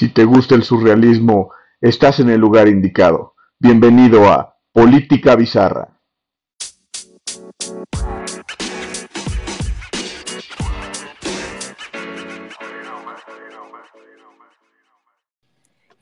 [0.00, 3.34] Si te gusta el surrealismo, estás en el lugar indicado.
[3.58, 6.00] Bienvenido a Política Bizarra.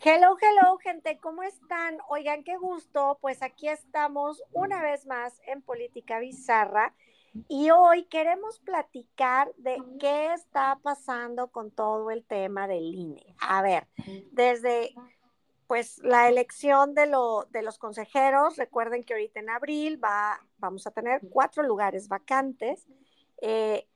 [0.01, 1.99] Hello, hello, gente, ¿cómo están?
[2.09, 6.95] Oigan, qué gusto, pues aquí estamos una vez más en Política Bizarra
[7.49, 13.35] y hoy queremos platicar de qué está pasando con todo el tema del INE.
[13.41, 13.87] A ver,
[14.33, 14.95] desde
[15.67, 20.87] pues la elección de, lo, de los consejeros, recuerden que ahorita en abril va, vamos
[20.87, 22.87] a tener cuatro lugares vacantes.
[23.43, 23.87] Eh,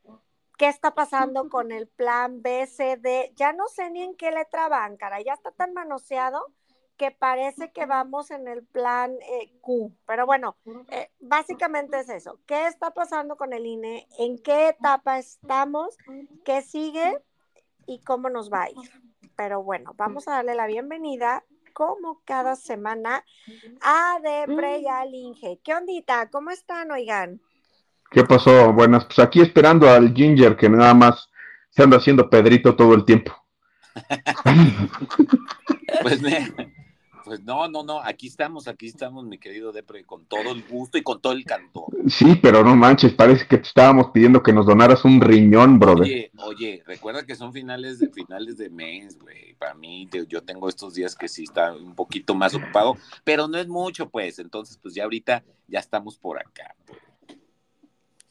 [0.59, 3.33] ¿Qué está pasando con el plan BCD?
[3.35, 6.53] Ya no sé ni en qué letra van, cara, ya está tan manoseado
[6.97, 9.93] que parece que vamos en el plan eh, Q.
[10.07, 10.57] Pero bueno,
[10.91, 12.39] eh, básicamente es eso.
[12.47, 14.09] ¿Qué está pasando con el INE?
[14.19, 15.97] ¿En qué etapa estamos?
[16.45, 17.19] ¿Qué sigue?
[17.87, 19.03] ¿Y cómo nos va a ir?
[19.37, 23.25] Pero bueno, vamos a darle la bienvenida como cada semana
[23.81, 25.59] a Depre y a Linge.
[25.65, 26.29] ¿Qué ondita?
[26.31, 27.41] ¿Cómo están, oigan?
[28.11, 28.73] ¿Qué pasó?
[28.73, 31.31] Buenas, pues aquí esperando al Ginger que nada más
[31.71, 33.33] se anda haciendo Pedrito todo el tiempo.
[36.03, 36.21] pues,
[37.25, 40.98] pues no, no, no, aquí estamos, aquí estamos, mi querido Depre, con todo el gusto
[40.98, 41.87] y con todo el canto.
[42.09, 46.03] Sí, pero no manches, parece que te estábamos pidiendo que nos donaras un riñón, brother.
[46.03, 49.55] Oye, oye, recuerda que son finales de finales de mes, güey.
[49.55, 53.59] Para mí, yo tengo estos días que sí está un poquito más ocupado, pero no
[53.59, 54.39] es mucho, pues.
[54.39, 56.75] Entonces, pues ya ahorita ya estamos por acá.
[56.87, 56.98] Pues.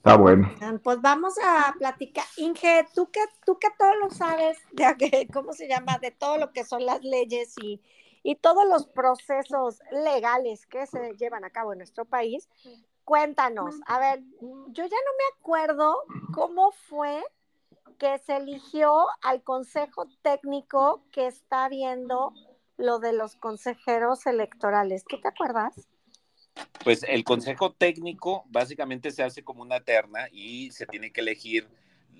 [0.02, 0.52] Está bueno.
[0.84, 2.26] Pues vamos a platicar.
[2.38, 6.00] Inge, tú que, tú que todo lo sabes, de, ¿cómo se llama?
[6.00, 7.80] De todo lo que son las leyes y,
[8.24, 12.50] y todos los procesos legales que se llevan a cabo en nuestro país,
[13.04, 13.76] cuéntanos.
[13.88, 17.24] A ver, yo ya no me acuerdo cómo fue
[17.98, 22.34] que se eligió al consejo técnico que está viendo
[22.78, 25.04] lo de los consejeros electorales.
[25.08, 25.88] ¿Tú te acuerdas?
[26.84, 31.70] Pues el consejo técnico básicamente se hace como una terna y se tiene que elegir.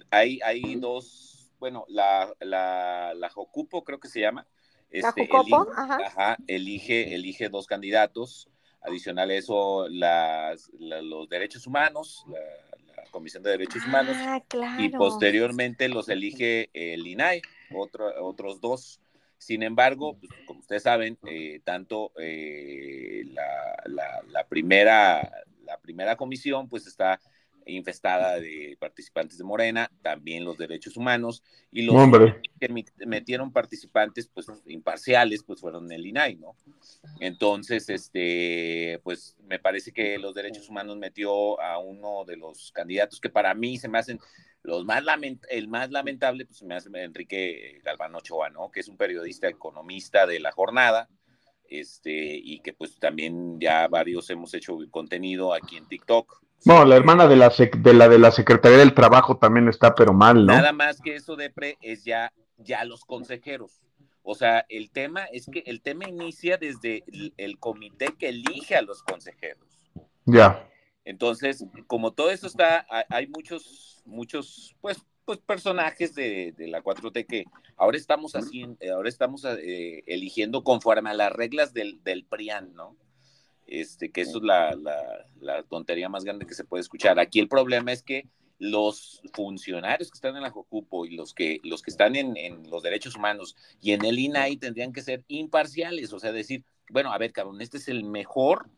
[0.10, 4.48] Hay, hay dos, bueno, la, la, la Jocupo creo que se llama.
[4.92, 6.38] Este, elige, ajá.
[6.48, 8.50] elige, elige dos candidatos.
[8.82, 12.40] Adicional a eso, las, los derechos humanos, la,
[13.12, 14.16] Comisión de Derechos Humanos.
[14.20, 14.82] Ah, claro.
[14.82, 17.42] Y posteriormente los elige el INAI,
[17.76, 19.02] otro, otros dos.
[19.38, 23.24] Sin embargo, pues, como ustedes saben, eh, tanto eh,
[23.86, 25.30] la, primera,
[25.66, 27.20] la primera comisión pues está
[27.66, 31.96] infestada de participantes de Morena, también los derechos humanos, y los
[32.60, 36.56] que metieron participantes pues imparciales pues fueron el INAI, ¿no?
[37.20, 43.20] Entonces, este, pues me parece que los derechos humanos metió a uno de los candidatos
[43.20, 44.20] que para mí se me hacen
[44.64, 45.04] los más
[45.50, 48.70] el más lamentable, pues me hace Enrique Galván Ochoa, ¿no?
[48.72, 51.10] Que es un periodista economista de la jornada,
[51.68, 56.44] este, y que pues también ya varios hemos hecho contenido aquí en TikTok.
[56.66, 60.14] No, la hermana de la, de la de la Secretaría del Trabajo también está, pero
[60.14, 60.54] mal, ¿no?
[60.54, 63.82] Nada más que eso de pre es ya, ya los consejeros.
[64.24, 67.04] O sea, el tema es que el tema inicia desde
[67.38, 69.90] el comité que elige a los consejeros.
[70.26, 70.68] Ya.
[71.04, 77.46] Entonces, como todo esto está, hay muchos muchos, pues, pues personajes de, la 4T que
[77.78, 82.96] ahora estamos haciendo, ahora estamos eh, eligiendo conforme a las reglas del, del PRIAN, ¿no?
[83.72, 84.76] Este, que eso es la,
[85.40, 87.18] la, tontería más grande que se puede escuchar.
[87.22, 88.28] Aquí el problema es que
[88.60, 92.70] los funcionarios que están en la Jocupo y los que, los que están en, en,
[92.70, 97.14] los derechos humanos y en el INAI tendrían que ser imparciales, o sea, decir, bueno,
[97.14, 98.70] a ver, cabrón, este es el mejor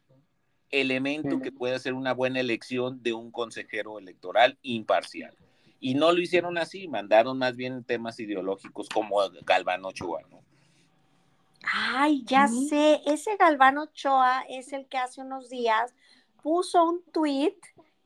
[0.70, 5.36] elemento que puede hacer una buena elección de un consejero electoral imparcial.
[5.80, 10.44] Y no lo hicieron así, mandaron más bien temas ideológicos como Galván Ochoa, ¿no?
[11.64, 15.94] Ay, ya sé, ese Galván Ochoa es el que hace unos días
[16.42, 17.58] puso un tweet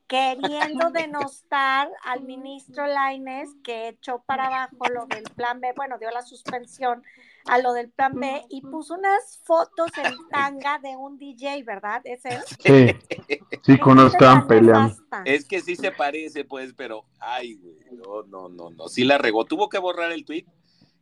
[0.08, 6.10] queriendo denostar al ministro Laines que echó para abajo lo del plan B, bueno, dio
[6.10, 7.02] la suspensión
[7.46, 12.02] a lo del plan B y puso unas fotos en tanga de un DJ, ¿verdad?
[12.04, 12.40] ¿Es él?
[12.58, 14.94] Sí, sí, con están peleando.
[15.24, 19.18] Es que sí se parece, pues, pero, ay, güey, no, no, no, no, sí la
[19.18, 20.44] regó, tuvo que borrar el tweet,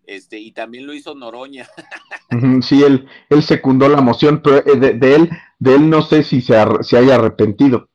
[0.06, 1.68] este, y también lo hizo Noroña.
[2.60, 5.30] Sí, él, él secundó la moción, pero eh, de, él,
[5.60, 7.88] de él no sé si se, se haya arrepentido.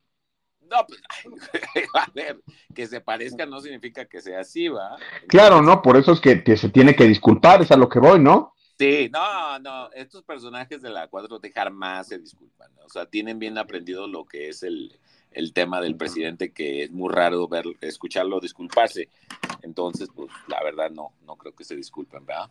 [0.71, 1.01] No, pues,
[1.93, 2.39] a ver,
[2.73, 4.95] que se parezca no significa que sea así, ¿va?
[5.27, 8.19] Claro, no, por eso es que, se tiene que disculpar, es a lo que voy,
[8.19, 8.53] ¿no?
[8.79, 13.37] Sí, no, no, estos personajes de la 4 de jamás se disculpan, o sea, tienen
[13.37, 14.97] bien aprendido lo que es el,
[15.53, 19.09] tema del presidente, que es muy raro ver, escucharlo disculparse.
[19.61, 22.49] Entonces, pues, la verdad, no, no creo que se disculpen, ¿verdad?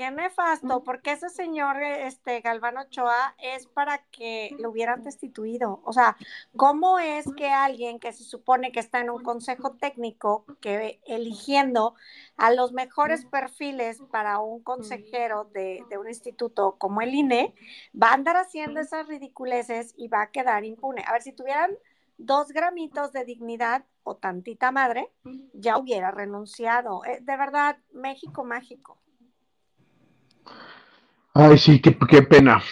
[0.00, 5.82] qué nefasto, porque ese señor este Galván Ochoa es para que lo hubieran destituido.
[5.84, 6.16] O sea,
[6.56, 11.96] ¿cómo es que alguien que se supone que está en un consejo técnico, que eligiendo
[12.38, 17.54] a los mejores perfiles para un consejero de, de un instituto como el INE,
[17.94, 21.04] va a andar haciendo esas ridiculeces y va a quedar impune?
[21.06, 21.76] A ver, si tuvieran
[22.20, 25.08] dos gramitos de dignidad o tantita madre,
[25.52, 27.04] ya hubiera renunciado.
[27.04, 28.98] Eh, de verdad, México mágico.
[31.34, 32.62] Ay, sí, qué, qué pena.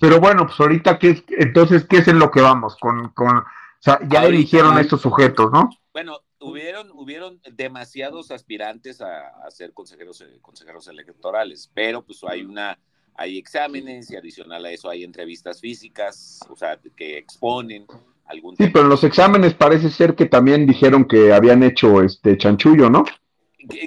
[0.00, 2.76] Pero bueno, pues ahorita, ¿qué, entonces, ¿qué es en lo que vamos?
[2.76, 3.44] Con, con, o
[3.78, 5.70] sea, ya eligieron estos sujetos, ¿no?
[5.92, 12.42] Bueno, hubieron, hubieron demasiados aspirantes a, a ser consejeros, eh, consejeros electorales, pero pues hay
[12.42, 12.78] una,
[13.14, 17.86] hay exámenes y adicional a eso hay entrevistas físicas, o sea, que exponen
[18.32, 22.36] algún Sí, pero en los exámenes parece ser que también dijeron que habían hecho este
[22.36, 23.04] chanchullo, ¿no?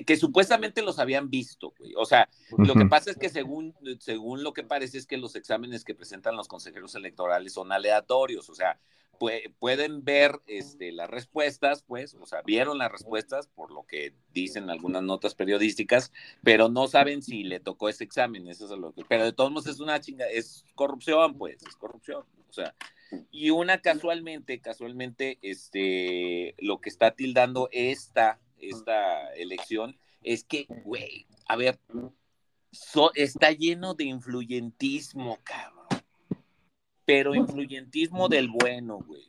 [0.06, 1.94] que, supuestamente los habían visto, güey.
[1.98, 5.36] O sea, lo que pasa es que según, según lo que parece es que los
[5.36, 8.80] exámenes que presentan los consejeros electorales son aleatorios, o sea,
[9.60, 14.70] pueden ver este, las respuestas, pues, o sea, vieron las respuestas por lo que dicen
[14.70, 16.12] algunas notas periodísticas,
[16.44, 19.52] pero no saben si le tocó ese examen, eso es lo que, pero de todos
[19.52, 22.76] modos es una chinga, es corrupción, pues, es corrupción, o sea,
[23.32, 31.28] y una casualmente, casualmente, este, lo que está tildando esta esta elección es que, güey,
[31.48, 31.80] a ver,
[33.16, 35.86] está lleno de influyentismo, cabrón.
[37.06, 39.28] Pero influyentismo del bueno, güey.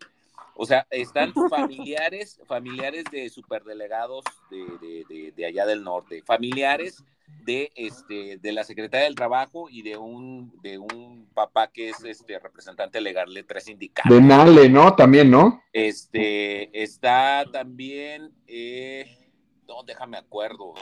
[0.57, 7.05] O sea, están familiares, familiares de superdelegados de, de, de, allá del norte, familiares
[7.45, 12.05] de este de la secretaria del trabajo y de un de un papá que es
[12.05, 14.13] este representante legal de tres sindicatos.
[14.13, 14.95] De Nale, ¿no?
[14.95, 15.63] También, ¿no?
[15.73, 19.27] Este está también eh,
[19.67, 20.75] no, déjame acuerdo,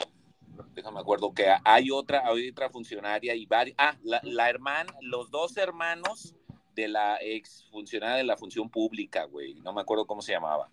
[0.73, 5.57] déjame acuerdo que hay otra, hay otra funcionaria y varios, ah, la, hermana, los dos
[5.57, 6.35] hermanos
[6.75, 10.69] de la ex funcionaria de la función pública, güey, no me acuerdo cómo se llamaba,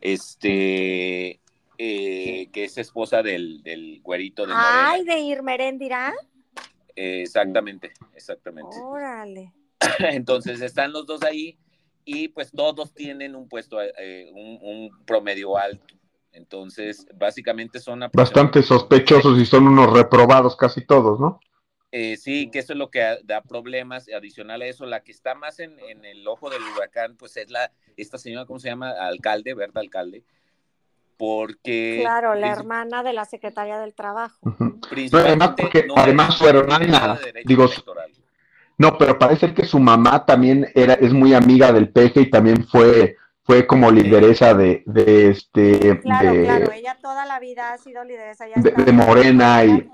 [0.00, 1.40] este,
[1.78, 6.12] eh, que es esposa del, del güerito de Ay, de Irmerendira.
[6.96, 8.76] exactamente, exactamente.
[8.82, 9.52] Órale.
[9.98, 11.58] Entonces están los dos ahí
[12.04, 15.94] y pues todos tienen un puesto, eh, un, promedio alto.
[16.32, 18.00] Entonces, básicamente son...
[18.12, 21.40] Bastante sospechosos y son unos reprobados casi todos, ¿no?
[21.96, 24.08] Eh, sí, que eso es lo que da problemas.
[24.12, 27.70] Adicional a eso, la que está más en, el ojo del huracán, pues es la,
[27.96, 28.90] esta señora, ¿cómo se llama?
[28.90, 29.78] Alcalde, ¿verdad?
[29.78, 30.24] Alcalde.
[31.16, 31.98] Porque...
[32.00, 34.36] Claro, la hermana de la secretaria del Trabajo.
[35.12, 37.70] además, porque, además su hermana, digo,
[38.76, 42.66] no, pero parece que su mamá también era, es muy amiga del peje y también
[42.66, 46.00] fue fue como lideresa de, de este...
[46.00, 48.46] Claro, claro, ella toda la vida ha sido lideresa.
[48.46, 49.86] de, Morena y...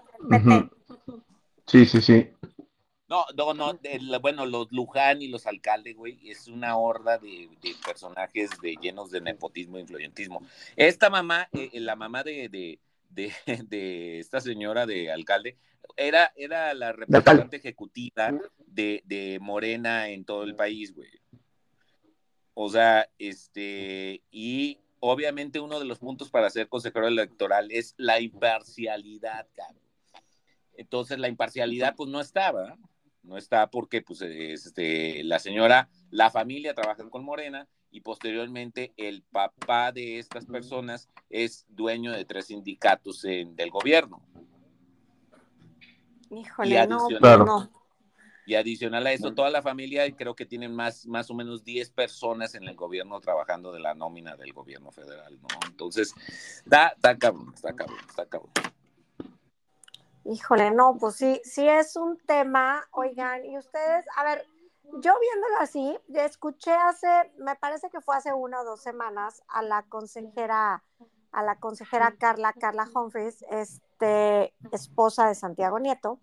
[1.71, 2.29] Sí, sí, sí.
[3.07, 3.79] No, no, no,
[4.21, 7.49] bueno, los Luján y los alcaldes, güey, es una horda de,
[7.87, 10.43] personajes de, llenos de nepotismo e influyentismo.
[10.75, 12.49] Esta mamá, eh, la mamá de,
[13.09, 13.33] de,
[13.69, 15.59] de, esta señora de alcalde,
[15.97, 18.33] era, era la representante ejecutiva
[18.67, 21.11] de, de Morena en todo el país, güey.
[22.55, 28.21] O sea, este, y obviamente uno de los puntos para ser consejero electoral es la
[28.21, 29.90] imparcialidad, cabrón.
[30.77, 32.77] Entonces la imparcialidad pues no estaba,
[33.23, 39.23] no está porque pues este, la señora, la familia trabaja con Morena y posteriormente el
[39.23, 44.23] papá de estas personas es dueño de tres sindicatos en, del gobierno.
[46.31, 47.71] Híjole, no, pues, no.
[48.47, 51.91] Y adicional a eso, toda la familia creo que tienen más, más o menos 10
[51.91, 55.49] personas en el gobierno trabajando de la nómina del gobierno federal, ¿no?
[55.69, 56.15] Entonces,
[56.65, 58.51] da, está cabrón, está cabrón, está cabrón.
[60.31, 64.47] Híjole, no, pues sí, sí es un tema, oigan, y ustedes, a ver,
[64.85, 67.09] yo viéndolo así, escuché hace,
[67.39, 70.85] me parece que fue hace una o dos semanas a la consejera,
[71.33, 76.21] a la consejera Carla, Carla Humphries, este, esposa de Santiago Nieto,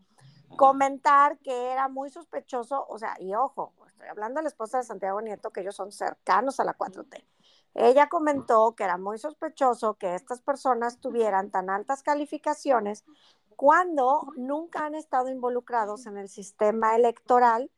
[0.56, 4.86] comentar que era muy sospechoso, o sea, y ojo, estoy hablando de la esposa de
[4.86, 7.26] Santiago Nieto, que ellos son cercanos a la 4T.
[7.74, 13.04] Ella comentó que era muy sospechoso que estas personas tuvieran tan altas calificaciones
[13.58, 17.72] cuando nunca han estado involucrados en el sistema electoral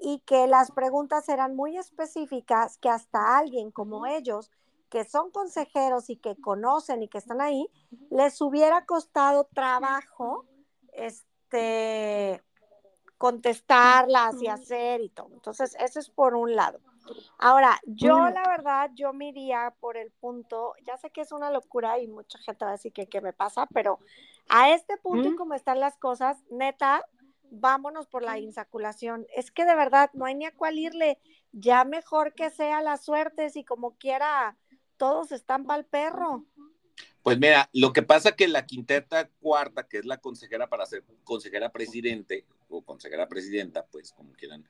[0.00, 4.52] y que las preguntas eran muy específicas que hasta alguien como ellos,
[4.88, 7.68] que son consejeros y que conocen y que están ahí,
[8.10, 10.46] les hubiera costado trabajo
[10.92, 12.40] este,
[13.18, 15.30] contestarlas y hacer y todo.
[15.32, 16.78] Entonces, eso es por un lado.
[17.38, 18.34] Ahora, yo mm.
[18.34, 22.08] la verdad, yo me iría por el punto, ya sé que es una locura y
[22.08, 23.98] mucha gente va a decir que qué me pasa, pero
[24.48, 27.04] a este punto y como están las cosas, neta,
[27.50, 29.26] vámonos por la insaculación.
[29.34, 31.18] Es que de verdad no hay ni a cuál irle,
[31.52, 34.56] ya mejor que sea la suerte, si como quiera
[34.96, 36.44] todos están para el perro.
[37.22, 41.04] Pues mira, lo que pasa que la quinteta cuarta, que es la consejera para ser
[41.24, 44.68] consejera presidente o consejera presidenta, pues como quieran,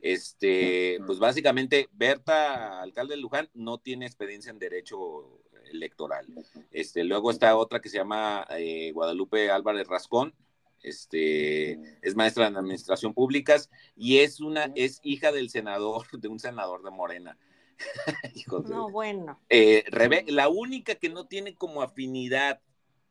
[0.00, 6.26] este, pues básicamente Berta, alcalde de Luján, no tiene experiencia en derecho electoral.
[6.70, 10.34] Este, luego está otra que se llama eh, Guadalupe Álvarez Rascón,
[10.82, 11.72] este,
[12.02, 16.82] es maestra en administración públicas y es una, es hija del senador, de un senador
[16.82, 17.38] de Morena.
[18.68, 19.40] no, bueno.
[19.48, 19.84] Eh,
[20.28, 22.60] la única que no tiene como afinidad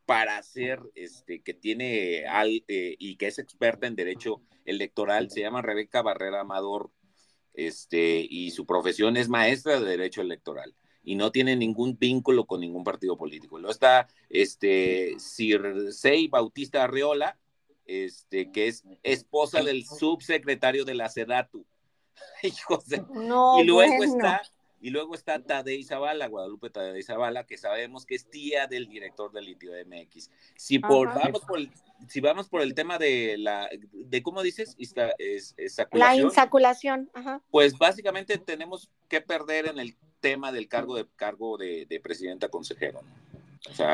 [0.06, 5.42] para hacer, este, que tiene al, eh, y que es experta en derecho electoral, se
[5.42, 6.92] llama Rebeca Barrera Amador,
[7.54, 12.62] este, y su profesión es maestra de derecho electoral y no tiene ningún vínculo con
[12.62, 13.58] ningún partido político.
[13.60, 17.38] Luego está este Circei Bautista Arreola,
[17.86, 21.66] este, que es esposa del subsecretario de la SEDATU.
[23.60, 24.42] y luego está
[24.82, 29.32] y luego está Tadei Zavala, Guadalupe Tadei Zavala, que sabemos que es tía del director
[29.32, 30.30] del litio MX.
[30.56, 31.72] Si, por, vamos por el,
[32.08, 35.56] si vamos por el tema de la, de cómo dices, es,
[35.92, 37.10] la insaculación,
[37.50, 43.02] pues básicamente tenemos que perder en el tema del cargo de cargo de, presidenta consejero.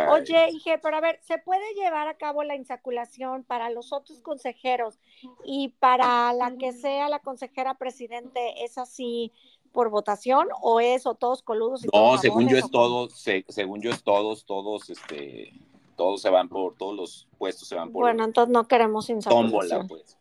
[0.09, 4.19] Oye, Ige, pero a ver, ¿se puede llevar a cabo la insaculación para los otros
[4.19, 5.00] consejeros
[5.45, 8.65] y para la que sea la consejera presidente?
[8.65, 9.31] ¿Es así
[9.71, 11.83] por votación o es o todos coludos?
[11.85, 13.13] Y no, según yo es todos,
[13.47, 15.53] según yo es todos, todos, este,
[15.95, 18.03] todos se van por, todos los puestos se van por.
[18.03, 19.87] Bueno, entonces no queremos insaculación.
[19.87, 20.17] pues.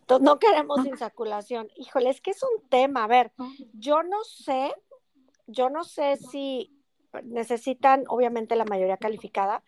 [0.00, 1.68] Entonces no queremos insaculación.
[1.76, 3.04] Híjole, es que es un tema.
[3.04, 3.32] A ver,
[3.74, 4.72] yo no sé,
[5.46, 6.72] yo no sé si
[7.24, 9.62] necesitan obviamente la mayoría calificada,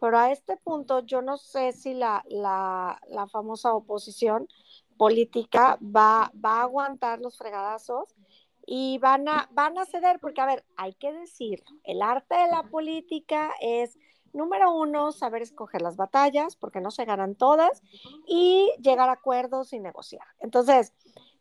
[0.00, 4.48] pero a este punto yo no sé si la, la, la famosa oposición
[4.96, 8.14] política va, va a aguantar los fregadazos
[8.72, 12.46] y van a, van a ceder, porque a ver, hay que decirlo, el arte de
[12.46, 13.98] la política es,
[14.32, 17.82] número uno, saber escoger las batallas, porque no se ganan todas,
[18.28, 20.24] y llegar a acuerdos y negociar.
[20.38, 20.92] Entonces,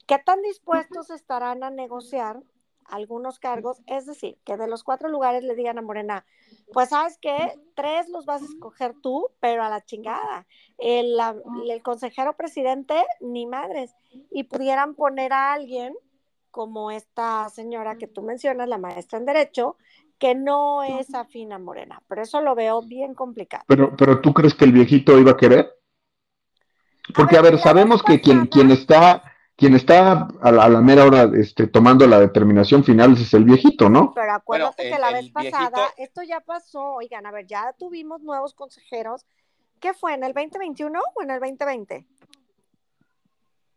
[0.08, 2.42] ¿qué tan dispuestos estarán a negociar
[2.86, 3.80] algunos cargos?
[3.86, 6.26] Es decir, que de los cuatro lugares le digan a Morena,
[6.74, 10.48] pues sabes que tres los vas a escoger tú, pero a la chingada.
[10.80, 11.16] El,
[11.70, 13.96] el consejero presidente, ni madres.
[14.32, 15.96] Y pudieran poner a alguien
[16.52, 19.78] como esta señora que tú mencionas, la maestra en Derecho,
[20.18, 23.64] que no es afín a Morena, pero eso lo veo bien complicado.
[23.68, 25.72] Pero, pero ¿tú crees que el viejito iba a querer?
[27.16, 29.24] Porque, a ver, sabemos que quien, quien está
[29.60, 34.14] quien está a la, mera hora este, tomando la determinación final es el viejito, ¿no?
[34.14, 38.54] Pero acuérdate que la vez pasada, esto ya pasó, oigan, a ver, ya tuvimos nuevos
[38.54, 39.26] consejeros.
[39.82, 42.06] ¿Qué fue, en el 2021 o en el 2020?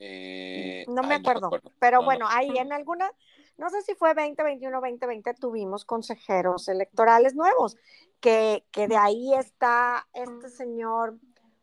[0.04, 3.08] Eh, no, me acuerdo, pero bueno, ahí en alguna,
[3.56, 7.76] no sé si fue 2021 2020, tuvimos consejeros electorales nuevos,
[8.18, 11.14] que, que de ahí está este señor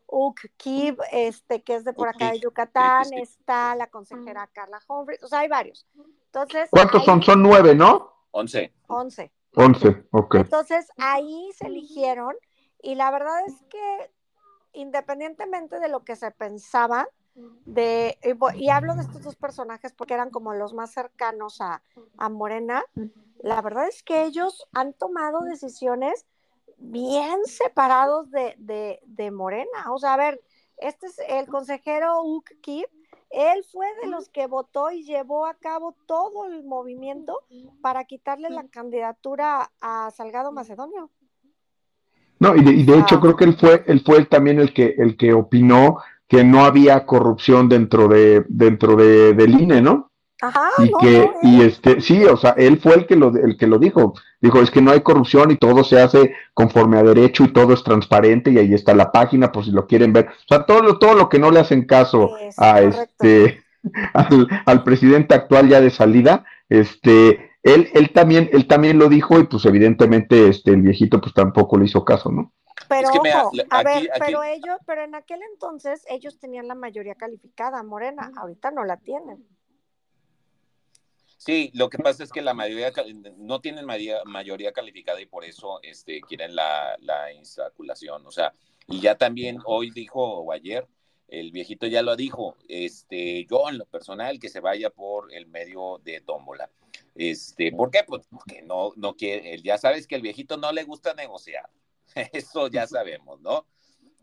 [0.06, 5.22] Uk Kib, este, que es de por acá de Yucatán, está la consejera Carla Humphries,
[5.22, 5.86] o sea, hay varios.
[6.26, 7.22] Entonces, ¿Cuántos son?
[7.22, 8.10] Son nueve, ¿no?
[8.30, 8.72] Once.
[8.86, 9.30] Once.
[9.54, 10.36] Once, ok.
[10.36, 12.34] Entonces, ahí se eligieron
[12.80, 14.10] y la verdad es que
[14.72, 17.06] independientemente de lo que se pensaba,
[17.64, 18.18] de,
[18.56, 21.82] y hablo de estos dos personajes porque eran como los más cercanos a,
[22.30, 22.84] Morena,
[23.42, 26.26] la verdad es que ellos han tomado decisiones
[26.78, 29.92] bien separados de, Morena.
[29.92, 30.40] O sea, a ver,
[30.78, 32.86] este es el consejero Uk Kip,
[33.30, 37.38] él fue de los que votó y llevó a cabo todo el movimiento
[37.80, 41.10] para quitarle la candidatura a Salgado Macedonio.
[42.40, 44.94] No, y de, y de hecho creo que él fue, él fue también el que,
[44.98, 45.98] el que opinó
[46.30, 50.12] que no había corrupción dentro de dentro de, del INE, ¿no?
[50.40, 53.66] Ajá, y que y este sí, o sea, él fue el que lo el que
[53.66, 54.14] lo dijo.
[54.40, 57.74] Dijo, es que no hay corrupción y todo se hace conforme a derecho y todo
[57.74, 60.28] es transparente y ahí está la página por si lo quieren ver.
[60.28, 63.64] O sea, todo todo lo que no le hacen caso a este
[64.14, 69.40] al, al, presidente actual ya de salida, este él él también él también lo dijo
[69.40, 72.52] y pues evidentemente este el viejito pues tampoco le hizo caso, ¿no?
[72.90, 77.82] Pero ojo, a ver, pero ellos, pero en aquel entonces ellos tenían la mayoría calificada,
[77.82, 79.46] Morena, ahorita no la tienen.
[81.38, 82.92] Sí, lo que pasa es que la mayoría
[83.38, 88.26] no tienen mayoría, calificada y por eso este, quieren la, la insaculación.
[88.26, 88.52] O sea,
[88.88, 90.86] y ya también hoy dijo o ayer
[91.30, 95.46] el viejito ya lo dijo, este, yo en lo personal que se vaya por el
[95.46, 96.70] medio de tómbola.
[97.14, 98.00] Este, ¿por qué?
[98.06, 101.70] Pues porque no, no quiere, ya sabes que el viejito no le gusta negociar.
[102.32, 103.66] Eso ya sabemos, ¿no?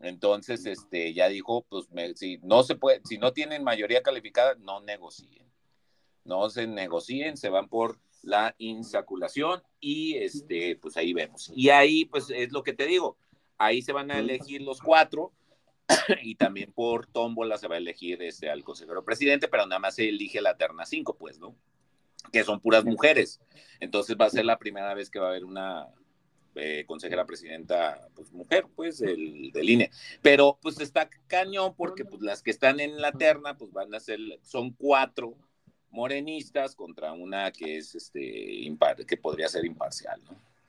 [0.00, 4.80] Entonces, este, ya dijo, pues si no se puede, si no tienen mayoría calificada, no
[4.80, 5.46] negocien.
[6.24, 11.50] No se negocien, se van por la insaculación y este, pues ahí vemos.
[11.54, 13.16] Y ahí, pues es lo que te digo,
[13.56, 15.32] ahí se van a elegir los cuatro
[16.22, 19.96] y también por tómbola se va a elegir este, al consejero presidente, pero nada más
[19.96, 21.56] se elige la terna cinco, pues, ¿no?
[22.30, 23.40] Que son puras mujeres.
[23.80, 25.88] Entonces va a ser la primera vez que va a haber una,
[26.54, 29.90] eh, consejera presidenta, pues mujer, pues, del, del, INE.
[30.22, 34.00] Pero pues está cañón porque pues las que están en la terna, pues van a
[34.00, 35.36] ser, son cuatro
[35.90, 38.62] morenistas contra una que es, este,
[39.06, 40.20] que podría ser imparcial.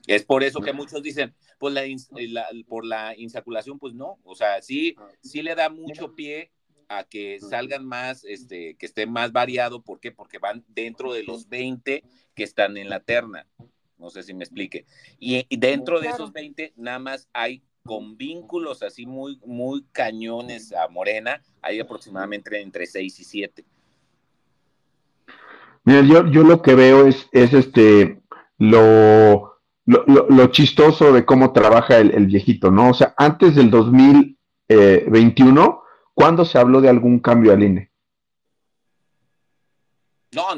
[0.07, 4.61] Es por eso que muchos dicen, pues la, por la insaculación, pues no, o sea,
[4.61, 6.51] sí, sí le da mucho pie
[6.87, 10.11] a que salgan más, este, que esté más variado, ¿por qué?
[10.11, 13.45] Porque van dentro de los 20 que están en la terna.
[13.99, 14.85] No sé si me explique.
[15.19, 20.87] Y, dentro de esos 20, nada más hay con vínculos así muy, muy cañones a
[20.87, 23.65] Morena, hay aproximadamente entre 6 y 7.
[25.83, 28.21] Mira, yo, yo lo que veo es, es este,
[28.57, 32.91] lo, lo, chistoso de cómo trabaja el, el, viejito, ¿no?
[32.91, 35.81] O sea, antes del 2021,
[36.13, 37.88] ¿cuándo se habló de algún cambio al INE?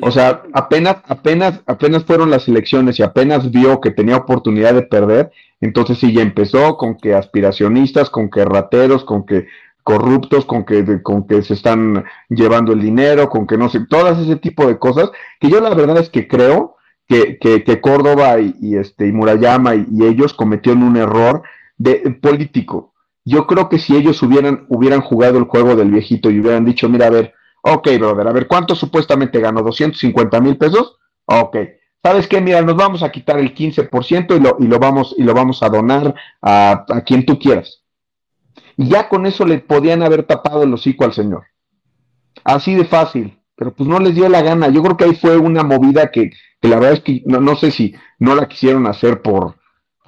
[0.02, 4.82] O sea, apenas, apenas, apenas fueron las elecciones y apenas vio que tenía oportunidad de
[4.82, 9.48] perder, entonces sí ya empezó con que aspiracionistas, con que rateros, con que
[9.84, 14.20] corruptos, con que, con que se están llevando el dinero, con que no sé, todas
[14.20, 15.10] ese tipo de cosas,
[15.40, 16.76] que yo la verdad es que creo
[17.08, 21.44] que, que, Córdoba y, este y Murayama y, y, ellos cometieron un error
[21.78, 22.94] de político.
[23.26, 26.88] Yo creo que si ellos hubieran, hubieran jugado el juego del viejito y hubieran dicho,
[26.88, 29.62] mira, a ver, Ok, brother, a ver, ¿cuánto supuestamente ganó?
[29.62, 30.98] ¿250 mil pesos?
[31.26, 31.58] Ok.
[32.04, 32.42] ¿Sabes qué?
[32.42, 35.62] Mira, nos vamos a quitar el 15% y lo, y lo, vamos, y lo vamos
[35.62, 37.84] a donar a, a quien tú quieras.
[38.76, 41.44] Y ya con eso le podían haber tapado el hocico al señor.
[42.44, 43.40] Así de fácil.
[43.56, 44.70] Pero pues no les dio la gana.
[44.70, 47.56] Yo creo que ahí fue una movida que, que la verdad es que no, no
[47.56, 49.58] sé si no la quisieron hacer por,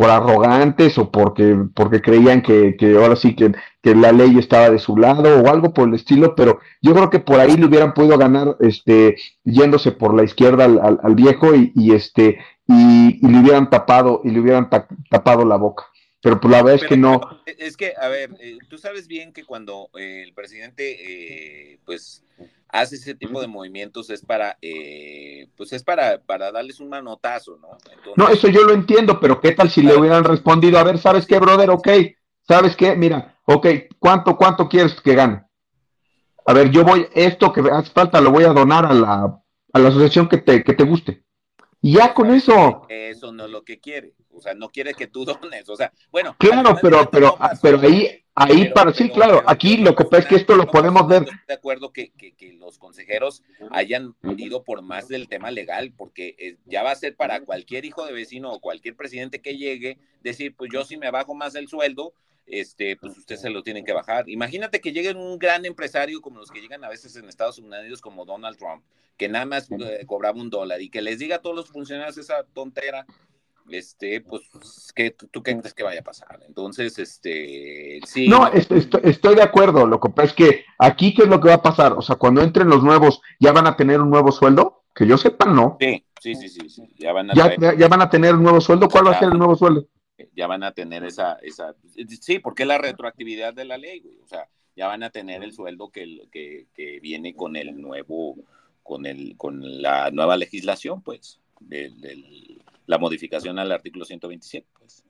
[0.04, 4.70] por arrogantes o porque, porque creían que, que ahora sí que, que, la ley estaba
[4.70, 7.68] de su lado o algo por el estilo, pero yo creo que por ahí le
[7.68, 13.26] hubieran podido ganar este, yéndose por la izquierda al, al, viejo y, y este y,
[13.26, 14.70] y, le hubieran tapado y le hubieran
[15.10, 15.86] tapado la boca.
[16.22, 17.22] Pero pues la verdad es que no.
[17.46, 22.26] Es que, a ver, eh, tú sabes bien que cuando eh, el presidente, eh, pues,
[22.74, 27.56] hace ese tipo de movimientos es para, eh, pues es para, para darles un manotazo,
[27.58, 27.78] ¿no?
[28.16, 31.28] no, eso yo lo entiendo, pero ¿qué tal si le hubieran respondido, a ver, ¿sabes
[31.28, 31.70] qué, brother?
[31.70, 31.88] Ok,
[32.48, 32.96] ¿sabes qué?
[32.96, 33.68] Mira, ok,
[34.00, 35.44] ¿cuánto, cuánto quieres que gane?
[36.48, 39.40] A ver, yo voy, esto que hace falta lo voy a donar a la,
[39.72, 41.24] a la asociación que te, que te guste.
[41.84, 42.86] Y ya con eso.
[42.88, 44.13] Eso no es lo que quiere.
[44.32, 45.67] O sea, no quiere que tú dones.
[45.67, 46.36] O sea, bueno.
[46.39, 50.36] Claro, pero, pero, pero ahí, Ahí para, sí, claro, aquí lo que pasa es que
[50.38, 51.24] esto lo podemos ver.
[51.48, 56.36] De acuerdo que, que, que, los consejeros hayan ido por más del tema legal, porque
[56.39, 60.00] eh, ya va a ser para cualquier hijo de vecino o cualquier presidente que llegue,
[60.22, 62.15] decir, pues yo si me bajo más el sueldo,
[62.46, 64.30] este, pues usted se lo tienen que bajar.
[64.30, 68.02] Imagínate que llegue un gran empresario como los que llegan a veces en Estados Unidos,
[68.02, 68.84] como Donald Trump,
[69.18, 72.18] que nada más eh, cobraba un dólar y que les diga a todos los funcionarios
[72.18, 73.06] esa tontera
[73.70, 76.40] este, pues, ¿qué, ¿tú qué crees que vaya a pasar?
[76.48, 78.28] Entonces, este, sí.
[78.28, 79.88] No, estoy, estoy, de acuerdo.
[79.88, 81.94] Lo que pasa es que aquí, ¿qué es lo que va a pasar?
[81.94, 84.84] O sea, cuando entren los nuevos, ¿ya van a tener un nuevo sueldo?
[84.94, 85.78] Que yo sepa, no.
[85.80, 86.94] Sí, sí, sí, sí.
[86.98, 88.88] Ya, van a ya, ya, van a tener un nuevo sueldo.
[88.90, 89.88] ¿Cuál va a ser el nuevo sueldo?
[90.36, 91.76] Ya van a tener esa, esa,
[92.22, 94.20] sí, porque la retroactividad de la ley, güey.
[94.20, 98.36] O sea, ya van a tener el sueldo que, que, que viene con el nuevo,
[98.82, 105.04] con el, con la nueva legislación, pues, del, del la modificación al artículo 127, pues.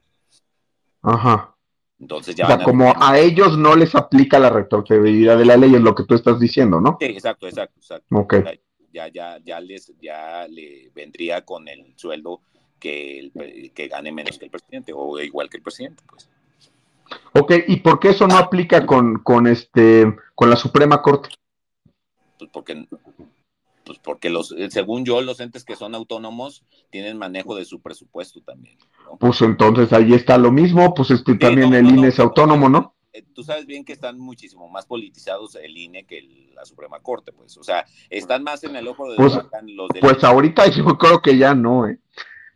[1.02, 1.56] Ajá.
[1.99, 2.45] Entonces ya.
[2.45, 5.95] O sea, como a ellos no les aplica la retroactividad de la ley, es lo
[5.95, 6.97] que tú estás diciendo, ¿no?
[6.99, 8.15] Sí, exacto, exacto, exacto.
[8.15, 8.36] Ok.
[8.91, 12.41] Ya, ya, ya, les, ya le vendría con el sueldo
[12.84, 16.30] que, el, que gane menos que el presidente, o igual que el presidente, pues.
[17.34, 21.30] Ok, ¿y por qué eso no aplica con, con este con la Suprema Corte?
[22.38, 22.86] Pues porque
[23.86, 27.82] pues porque los, eh, según yo, los entes que son autónomos tienen manejo de su
[27.82, 28.78] presupuesto también.
[29.19, 32.96] Pues entonces ahí está lo mismo, pues este también el INE es autónomo, ¿no?
[33.13, 37.32] Eh, tú sabes bien que están muchísimo más politizados el INE que la Suprema Corte,
[37.32, 39.34] pues, o sea, están más en el ojo de pues,
[39.65, 42.00] los Pues ahorita yo creo que ya no, ¿eh?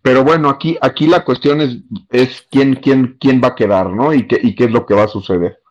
[0.08, 4.14] Pero bueno, aquí, aquí la cuestión es, es quién, quién, quién va a quedar, ¿no?
[4.14, 5.62] Y qué, y qué es lo que va a suceder.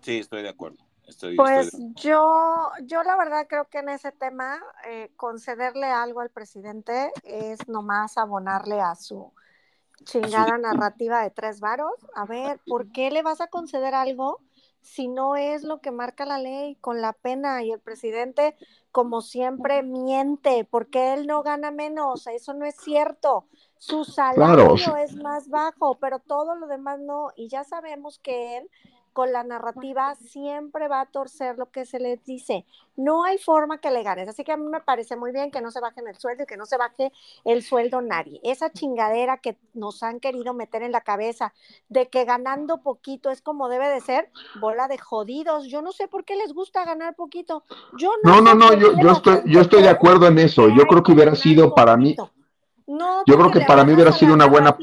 [0.00, 0.78] Sí, estoy de acuerdo.
[1.36, 7.12] pues yo, yo la verdad creo que en ese tema eh, concederle algo al presidente
[7.24, 9.30] es nomás abonarle a su
[10.06, 11.92] chingada narrativa de tres varos.
[12.14, 14.40] A ver, ¿por qué le vas a conceder algo
[14.86, 17.62] si no es lo que marca la ley con la pena?
[17.64, 18.56] Y el presidente,
[18.92, 22.26] como siempre, miente porque él no gana menos.
[22.28, 23.46] Eso no es cierto.
[23.78, 27.30] Su salario es más bajo, pero todo lo demás no.
[27.36, 28.70] Y ya sabemos que él
[29.16, 32.66] con la narrativa siempre va a torcer lo que se les dice.
[32.96, 34.28] No hay forma que le ganes.
[34.28, 36.46] Así que a mí me parece muy bien que no se baje el sueldo y
[36.46, 37.14] que no se baje
[37.46, 38.40] el sueldo nadie.
[38.42, 41.54] Esa chingadera que nos han querido meter en la cabeza
[41.88, 44.28] de que ganando poquito es como debe de ser,
[44.60, 45.66] bola de jodidos.
[45.66, 47.64] Yo no sé por qué les gusta ganar poquito.
[47.96, 50.68] Yo no, no, no, yo, yo, estoy, yo estoy de acuerdo en eso.
[50.68, 52.14] Yo creo que hubiera sido para mí.
[52.86, 54.76] No, yo creo que para mí hubiera sido una buena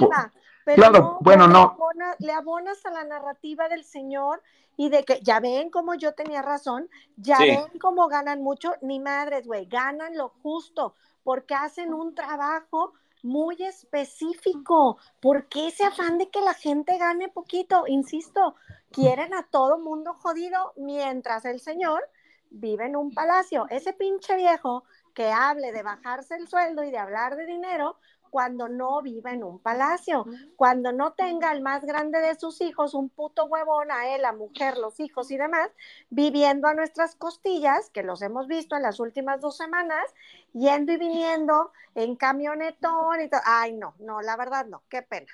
[0.66, 1.78] claro, bueno, no.
[2.20, 4.42] le abonas a la narrativa del Señor
[4.76, 9.00] y de que ya ven como yo tenía razón, ya ven cómo ganan mucho, ni
[9.00, 14.98] madres, güey, ganan lo justo porque hacen un trabajo muy específico.
[15.22, 17.86] ¿Por qué ese afán de que la gente gane poquito?
[17.88, 18.56] Insisto,
[18.92, 22.04] quieren a todo mundo jodido mientras el Señor
[22.50, 23.66] vive en un palacio.
[23.70, 27.98] Ese pinche viejo que hable de bajarse el sueldo y de hablar de dinero,
[28.34, 32.96] cuando no viva en un palacio, cuando no tenga el más grande de sus hijos,
[32.96, 35.70] un puto huevón a él, la mujer, los hijos y demás,
[36.10, 40.04] viviendo a nuestras costillas, que los hemos visto en las últimas dos semanas,
[40.52, 43.42] yendo y viniendo en camionetón y todo.
[43.46, 45.32] Ay, no, no, la verdad no, qué pena.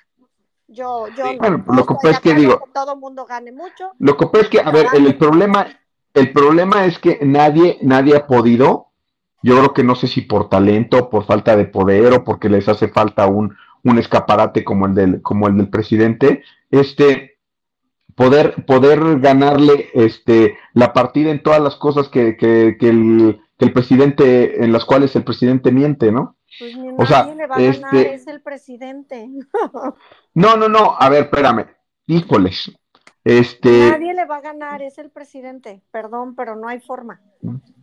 [0.68, 3.92] Yo, yo bueno, lo que es que digo, todo el mundo gane mucho.
[3.98, 5.66] Lo que pasa es que, a ver, el, el problema,
[6.12, 8.89] el problema es que nadie, nadie ha podido
[9.42, 12.68] yo creo que no sé si por talento, por falta de poder o porque les
[12.68, 17.38] hace falta un, un escaparate como el del, como el del presidente, este,
[18.14, 23.64] poder, poder ganarle este, la partida en todas las cosas que, que, que, el, que
[23.64, 26.36] el presidente, en las cuales el presidente miente, ¿no?
[26.58, 29.28] Pues ni o sea, le va a ganar, este es el presidente.
[30.34, 31.66] no, no, no, a ver, espérame,
[32.06, 32.72] híjoles,
[33.24, 33.90] este...
[33.90, 37.20] Nadie le va a ganar, es el presidente, perdón, pero no hay forma.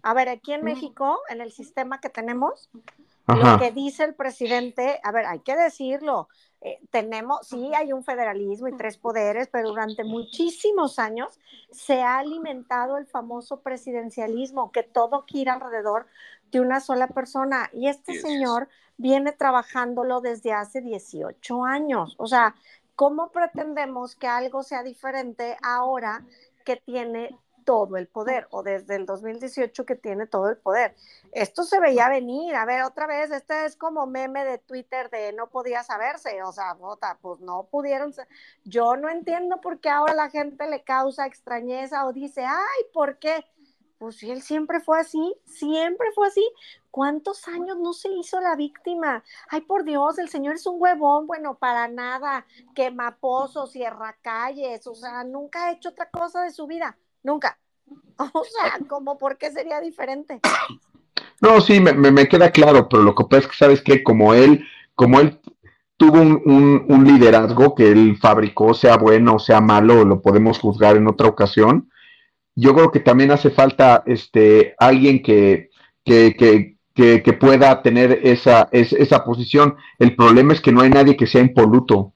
[0.02, 2.70] A ver, aquí en México, en el sistema que tenemos,
[3.28, 6.30] lo que dice el presidente, a ver, hay que decirlo,
[6.62, 11.40] eh, tenemos, sí hay un federalismo y tres poderes, pero durante muchísimos años
[11.72, 16.08] se ha alimentado el famoso presidencialismo, que todo gira alrededor
[16.52, 17.70] de una sola persona.
[17.74, 22.16] Y este señor viene trabajándolo desde hace 18 años.
[22.18, 22.56] O sea,
[22.98, 26.26] ¿Cómo pretendemos que algo sea diferente ahora
[26.66, 30.96] que tiene todo el poder o desde el 2018 que tiene todo el poder?
[31.32, 32.56] Esto se veía venir.
[32.56, 36.52] A ver, otra vez, este es como meme de Twitter de no podía saberse, o
[36.52, 36.76] sea,
[37.22, 38.16] pues no pudieron.
[38.64, 43.20] Yo no entiendo por qué ahora la gente le causa extrañeza o dice, ay, ¿por
[43.20, 43.46] qué?
[43.98, 46.48] Pues él siempre fue así, siempre fue así.
[46.92, 49.24] ¿Cuántos años no se hizo la víctima?
[49.50, 54.86] Ay, por Dios, el señor es un huevón, bueno, para nada, quema pozos, cierra calles,
[54.88, 57.58] o sea, nunca ha hecho otra cosa de su vida, nunca.
[58.34, 60.42] O sea, ¿cómo por qué sería diferente?
[61.40, 64.34] No, sí, me, me, queda claro, pero lo que pasa es que, ¿sabes que Como
[64.34, 65.40] él, como él
[65.98, 70.96] tuvo un, un liderazgo que él fabricó, sea bueno o sea malo, lo podemos juzgar
[70.96, 71.92] en otra ocasión,
[72.58, 75.70] yo creo que también hace falta este, alguien que,
[76.04, 79.76] que, que, que, pueda tener esa, esa posición.
[80.00, 82.14] El problema es que no hay nadie que sea impoluto.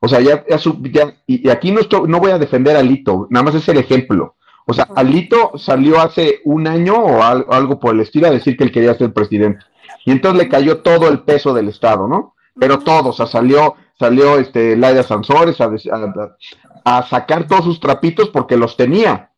[0.00, 3.44] O sea, ya, ya, y, aquí no, estoy, no voy a defender a Lito, nada
[3.44, 4.34] más es el ejemplo.
[4.66, 8.64] O sea, Alito salió hace un año o algo, por el estilo a decir que
[8.64, 9.64] él quería ser presidente.
[10.04, 12.34] Y entonces le cayó todo el peso del Estado, ¿no?
[12.58, 15.70] Pero todo, o sea, salió, salió este Laida Sansores a,
[16.84, 19.30] a, sacar todos sus trapitos porque los tenía.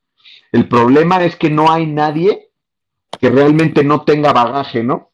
[0.57, 2.51] El problema es que no hay nadie
[3.21, 5.11] que realmente no tenga bagaje, ¿no?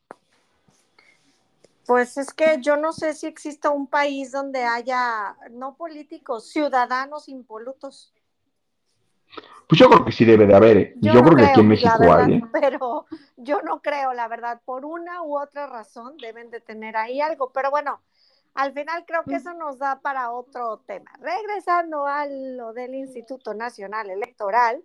[1.85, 7.29] Pues es que yo no sé si exista un país donde haya, no políticos, ciudadanos
[7.29, 8.15] impolutos.
[9.69, 10.77] Pues yo creo que sí debe de haber.
[10.77, 10.95] ¿eh?
[11.01, 12.35] Yo, creo, que aquí en México hay.
[12.35, 12.43] ¿eh?
[12.53, 14.61] Pero yo no creo, la verdad.
[14.65, 17.51] Por una u otra razón deben de tener ahí algo.
[17.53, 18.01] Pero bueno,
[18.55, 21.11] al final creo que eso nos da para otro tema.
[21.19, 24.85] Regresando a lo del Instituto Nacional Electoral,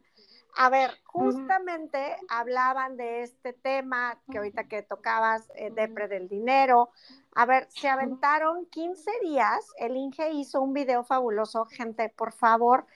[0.55, 6.89] a ver, justamente hablaban de este tema que ahorita que tocabas, eh, Depre del dinero.
[7.35, 11.65] A ver, se aventaron 15 días, el Inge hizo un video fabuloso.
[11.65, 12.87] Gente, por favor,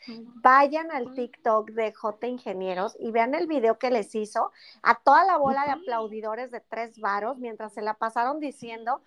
[0.41, 4.51] vayan al TikTok de J Ingenieros y vean el video que les hizo.
[4.81, 9.01] A toda la bola de aplaudidores de tres varos mientras se la pasaron diciendo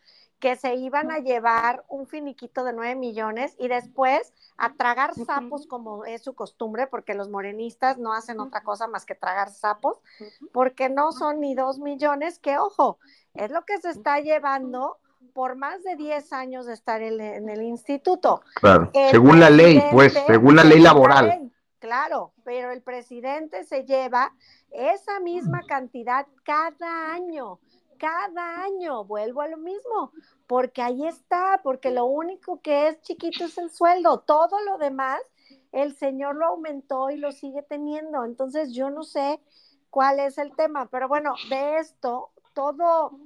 [0.44, 5.66] que se iban a llevar un finiquito de 9 millones y después a tragar sapos
[5.66, 10.02] como es su costumbre, porque los morenistas no hacen otra cosa más que tragar sapos,
[10.52, 12.98] porque no son ni 2 millones, que ojo,
[13.32, 14.98] es lo que se está llevando
[15.32, 18.42] por más de 10 años de estar en, el instituto.
[18.56, 21.50] Claro, según la ley, pues, según la ley laboral.
[21.78, 24.34] claro, pero el presidente se lleva
[24.70, 27.60] esa misma cantidad cada año,
[28.04, 30.12] cada año, vuelvo a lo mismo,
[30.46, 35.20] porque ahí está, porque lo único que es chiquito es el sueldo, todo lo demás
[35.72, 39.40] el señor lo aumentó y lo sigue teniendo, entonces yo no sé
[39.90, 43.18] cuál es el tema, pero bueno, de esto, todo,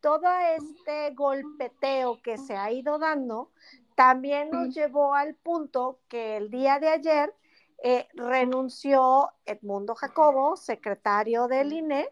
[0.00, 3.50] todo este golpeteo que se ha ido dando,
[3.96, 7.34] también nos llevó al punto que el día de ayer
[7.82, 12.08] eh, renunció Edmundo Jacobo, secretario del INE,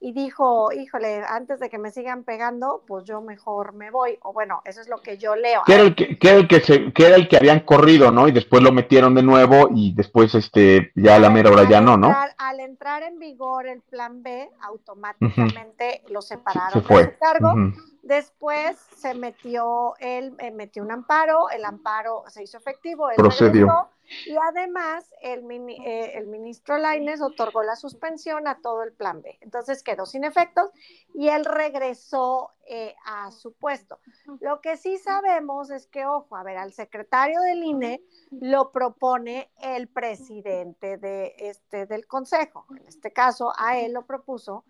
[0.00, 4.18] y dijo, híjole, antes de que me sigan pegando, pues yo mejor me voy.
[4.22, 5.62] O bueno, eso es lo que yo leo.
[5.66, 8.28] Que era el que, era el que, se, que, era el que habían corrido, ¿no?
[8.28, 11.80] Y después lo metieron de nuevo y después este ya a la mera hora ya
[11.80, 12.14] no, ¿no?
[12.38, 17.54] Al entrar en vigor el plan B, automáticamente lo separaron de su cargo.
[18.02, 23.90] Después se metió, él eh, metió un amparo, el amparo se hizo efectivo, él procedió.
[24.26, 29.36] y además el, eh, el ministro Laines otorgó la suspensión a todo el plan B.
[29.40, 30.70] Entonces quedó sin efectos
[31.12, 33.98] y él regresó eh, a su puesto.
[34.40, 39.50] Lo que sí sabemos es que, ojo, a ver, al secretario del INE lo propone
[39.60, 42.66] el presidente de este, del consejo.
[42.70, 44.64] En este caso, a él lo propuso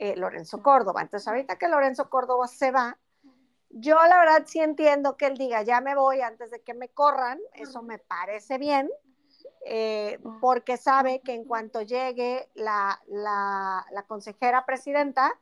[0.00, 1.02] eh, Lorenzo Córdoba.
[1.02, 2.96] Entonces, ahorita que Lorenzo Córdoba se va,
[3.68, 6.88] yo la verdad sí entiendo que él diga, ya me voy antes de que me
[6.88, 8.90] corran, eso me parece bien,
[9.66, 15.38] eh, porque sabe que en cuanto llegue la, la, consejera presidenta,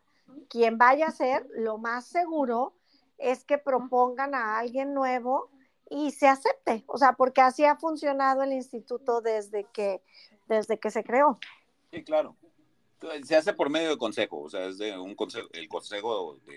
[0.48, 2.74] quien vaya a ser, lo más seguro
[3.16, 5.50] es que propongan a alguien nuevo
[5.88, 10.02] y se acepte, o sea, porque así ha funcionado el instituto desde que,
[10.48, 11.38] desde que se creó.
[11.92, 12.34] Sí, claro
[13.24, 16.56] se hace por medio de consejo, o sea, es de un consejo, el consejo de,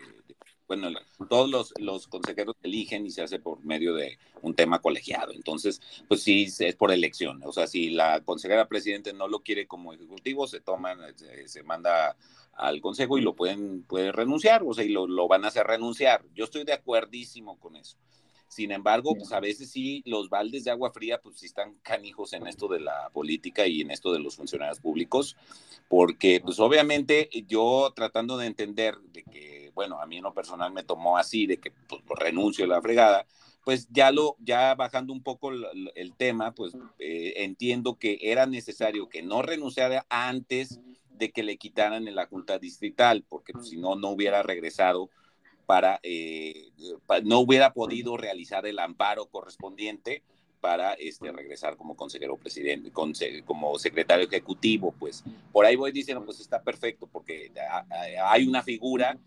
[0.68, 0.90] bueno,
[1.30, 5.34] todos los, los, consejeros eligen y se hace por medio de un tema colegiado.
[5.34, 7.42] Entonces, pues sí, es por elección.
[7.44, 10.96] O sea, si la consejera presidente no lo quiere como ejecutivo, se toma,
[11.46, 12.16] se, manda
[12.54, 15.68] al consejo y lo pueden puede renunciar, o sea, y lo, lo van a hacer
[15.68, 16.24] renunciar.
[16.34, 17.98] Yo estoy de acuerdísimo con eso.
[18.52, 22.34] Sin embargo, pues a veces sí, los baldes de agua fría, pues sí están canijos
[22.34, 25.38] en esto de la política y en esto de los funcionarios públicos,
[25.88, 30.74] porque pues obviamente yo tratando de entender de que, bueno, a mí en lo personal
[30.74, 33.26] me tomó así, de que pues renuncio a la fregada,
[33.64, 39.08] pues ya lo, ya bajando un poco el, tema, pues eh, entiendo que era necesario
[39.08, 43.78] que no renunciara antes de que le quitaran en la Junta Distrital, porque pues, si
[43.78, 45.10] no, no hubiera regresado
[46.04, 46.72] eh,
[47.06, 50.24] para, no hubiera podido realizar el amparo correspondiente
[50.60, 52.92] para este, regresar como consejero presidente,
[53.46, 57.52] como secretario ejecutivo, pues por ahí voy diciendo, pues está perfecto, porque
[58.24, 59.18] hay una figura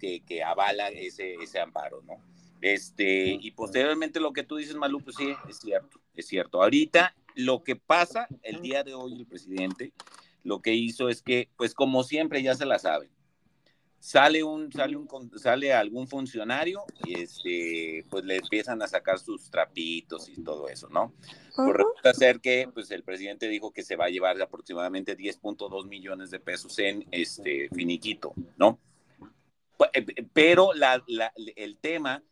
[0.00, 2.16] que, que avala ese, ese amparo, ¿no?
[2.60, 6.62] Este, y posteriormente lo que tú dices, Malú, pues sí, es cierto, es cierto.
[6.62, 9.92] Ahorita lo que pasa el día de hoy, el presidente,
[10.42, 13.10] lo que hizo es que, pues como siempre, ya se la saben,
[14.00, 15.08] sale un, sale un,
[15.38, 20.88] sale algún funcionario y este, pues le empiezan a sacar sus trapitos y todo eso,
[20.88, 21.12] ¿no?
[21.54, 25.86] Pues resulta ser que, pues el presidente dijo que se va a llevar aproximadamente 10.2
[25.86, 28.80] millones de pesos en este finiquito, ¿no?
[29.92, 32.22] Eh, pero la, la, el tema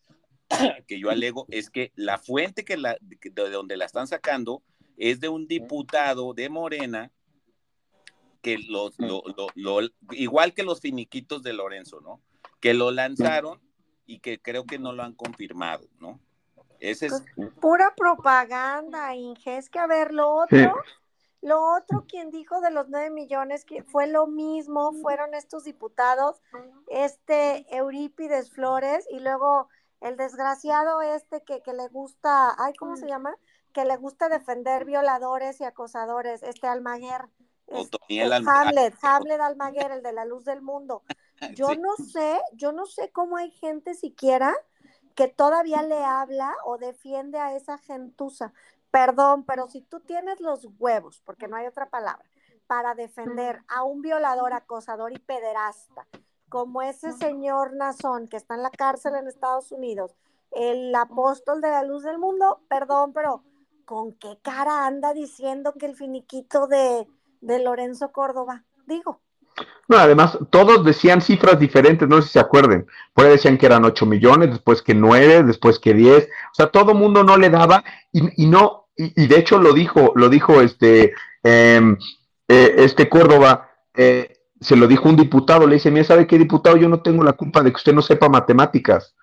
[0.88, 4.62] que yo alego es que la fuente que la, de donde la están sacando
[4.96, 7.12] es de un diputado de Morena
[8.42, 8.96] que los,
[10.12, 12.20] igual que los finiquitos de Lorenzo, ¿no?
[12.60, 13.60] Que lo lanzaron
[14.06, 16.20] y que creo que no lo han confirmado, ¿no?
[16.80, 17.24] Ese es...
[17.36, 19.56] Pues, pura propaganda, Inge.
[19.56, 20.74] Es que a ver, lo otro,
[21.42, 26.40] lo otro, quien dijo de los nueve millones, que fue lo mismo, fueron estos diputados,
[26.88, 29.68] este Eurípides Flores y luego
[30.00, 33.36] el desgraciado este que, que le gusta, ay, ¿cómo se llama?
[33.72, 37.28] Que le gusta defender violadores y acosadores, este Almaguer.
[38.46, 41.02] Hamlet, Hamlet Almaguer, el de la luz del mundo.
[41.54, 44.56] Yo no sé, yo no sé cómo hay gente siquiera
[45.14, 48.52] que todavía le habla o defiende a esa gentuza.
[48.90, 52.28] Perdón, pero si tú tienes los huevos, porque no hay otra palabra,
[52.66, 56.06] para defender a un violador, acosador y pederasta,
[56.48, 60.16] como ese señor Nazón que está en la cárcel en Estados Unidos,
[60.52, 63.42] el apóstol de la luz del mundo, perdón, pero
[63.84, 67.06] ¿con qué cara anda diciendo que el finiquito de,
[67.40, 69.20] de Lorenzo Córdoba, digo.
[69.88, 72.86] No, además, todos decían cifras diferentes, no sé si se acuerden.
[73.14, 76.24] Por decían que eran 8 millones, después que 9, después que 10.
[76.24, 80.28] O sea, todo mundo no le daba y, no, y, de hecho lo dijo, lo
[80.28, 81.96] dijo este, em,
[82.48, 86.76] eh, este Córdoba, eh, se lo dijo un diputado, le dice, mira, ¿sabe qué diputado?
[86.76, 89.14] Yo no tengo la culpa de que usted no sepa matemáticas.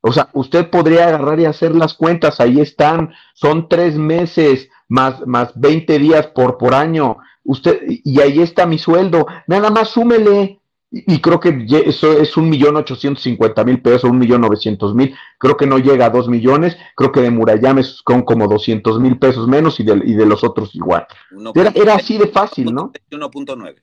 [0.00, 5.26] O sea, usted podría agarrar y hacer las cuentas, ahí están, son tres meses más,
[5.26, 10.60] más 20 días por, por año usted, y ahí está mi sueldo, nada más súmele.
[10.90, 15.14] Y, creo que eso es un millón ochocientos cincuenta mil pesos, un millón novecientos mil,
[15.36, 19.18] creo que no llega a dos millones, creo que de Murayames con como doscientos mil
[19.18, 21.06] pesos menos y de, y de los otros igual.
[21.54, 22.90] Era, era, así de fácil, ¿no?
[23.10, 23.76] 1.9.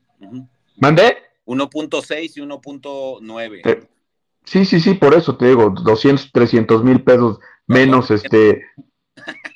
[0.77, 1.17] ¿Mandé?
[1.45, 3.61] 1.6 y 1.9.
[3.65, 3.87] Eh,
[4.43, 8.63] sí, sí, sí, por eso te digo, 200, 300 mil pesos menos, este...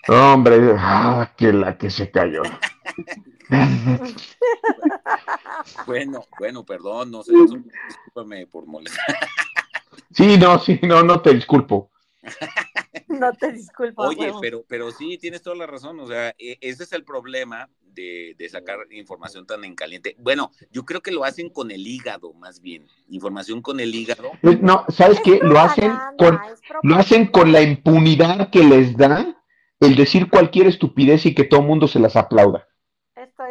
[0.07, 2.43] Hombre, ah, que la que se cayó.
[5.87, 9.05] bueno, bueno, perdón, no sé, discúlpame por molestar.
[10.11, 11.91] sí, no, sí, no, no te disculpo.
[13.07, 14.03] No te disculpo.
[14.03, 15.99] Oye, pero, pero sí, tienes toda la razón.
[15.99, 20.15] O sea, e, ese es el problema de, sacar información tan en caliente.
[20.19, 22.87] Bueno, yo creo que lo hacen con el hígado, más bien.
[23.09, 24.31] Información con el hígado.
[24.61, 25.39] No, ¿sabes qué?
[25.41, 26.39] Lo hacen con,
[26.83, 29.35] lo hacen con la impunidad que les da
[29.79, 32.68] el decir cualquier estupidez y que todo el mundo se las aplauda.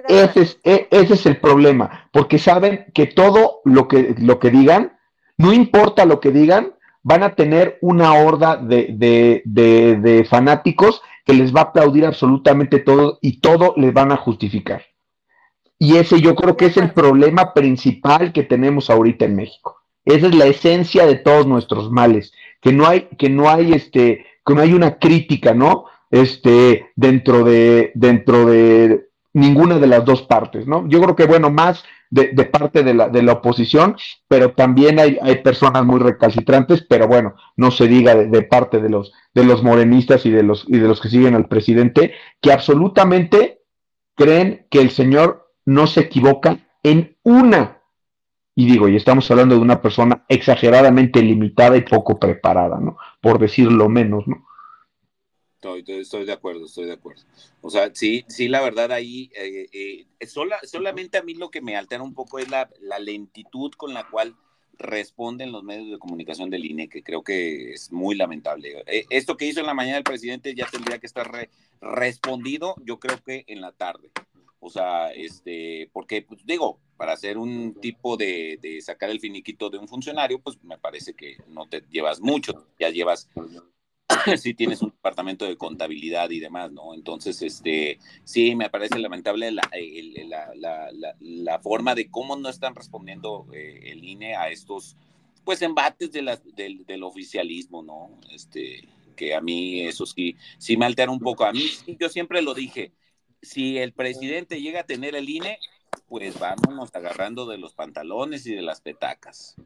[0.09, 4.51] Ese es, e, ese es, el problema, porque saben que todo lo que, lo que
[4.51, 4.99] digan,
[5.39, 11.33] no importa lo que digan, van a tener una horda de, de, de, fanáticos que
[11.33, 14.83] les va a aplaudir absolutamente todo y todo les van a justificar.
[15.79, 19.77] Y ese yo creo que es el problema principal que tenemos ahorita en México.
[20.05, 24.27] Esa es la esencia de todos nuestros males, que no hay, que no hay este,
[24.45, 25.87] que no hay una crítica, ¿no?
[26.11, 29.08] Este, dentro de, dentro de,
[29.39, 30.89] ninguna de las dos partes, ¿no?
[30.89, 33.97] Yo creo que, bueno, más de, parte de la, de la, oposición,
[34.29, 38.89] pero también hay, hay, personas muy recalcitrantes, pero bueno, no se diga de, parte de
[38.89, 42.53] los, de los morenistas y de los, y de los que siguen al presidente, que
[42.53, 43.61] absolutamente
[44.15, 47.79] creen que el señor no se equivoca en una.
[48.55, 52.97] Y digo, y estamos hablando de una persona exageradamente limitada y poco preparada, ¿no?
[53.21, 54.48] Por decirlo menos, ¿no?
[55.59, 57.23] Estoy, estoy, de acuerdo, estoy de acuerdo.
[57.63, 60.27] O sea, sí, sí, la verdad ahí, eh, eh,
[60.63, 64.37] solamente a mí lo que me altera un poco es la, lentitud con la cual
[64.75, 68.85] responden los medios de comunicación del INE, que creo que es muy lamentable.
[68.87, 71.29] Eh, esto que hizo en la mañana el presidente ya tendría que estar
[71.81, 74.13] respondido, yo creo que en la tarde.
[74.61, 79.71] O sea, este, porque, pues digo, para hacer un tipo de, de sacar el finiquito
[79.71, 83.29] de un funcionario, pues me parece que no te llevas mucho, ya llevas
[84.37, 86.95] sí tienes un departamento de contabilidad y demás, ¿no?
[86.95, 89.69] Entonces, este, sí, me parece lamentable la,
[91.21, 94.97] la, forma de cómo no están respondiendo eh, el INE a estos,
[95.45, 98.11] pues, embates de del, oficialismo, ¿no?
[98.31, 101.45] Este, que a mí eso sí, sí me altera un poco.
[101.45, 102.93] A mí, yo siempre lo dije,
[103.43, 105.59] si el presidente llega a tener el INE,
[106.07, 109.57] pues vámonos agarrando de los pantalones y de las petacas.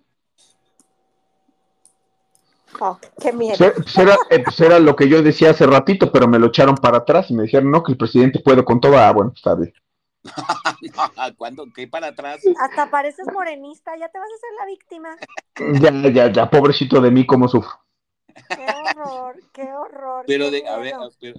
[2.80, 3.56] Oh, qué miedo.
[3.58, 6.74] Pues era, eh, pues era, lo que yo decía hace ratito, pero me lo echaron
[6.76, 8.98] para atrás y me dijeron, no, que el presidente puede con todo.
[8.98, 9.72] Ah, bueno, está bien.
[11.36, 11.66] ¿Cuándo?
[11.74, 12.40] ¿Qué para atrás?
[12.60, 15.16] Hasta pareces morenista, ya te vas a hacer la víctima.
[15.80, 17.82] Ya, ya, ya, pobrecito de mí, cómo sufro.
[18.48, 18.66] Qué
[19.00, 20.24] horror, qué horror.
[20.26, 20.94] Pero, de, a ver,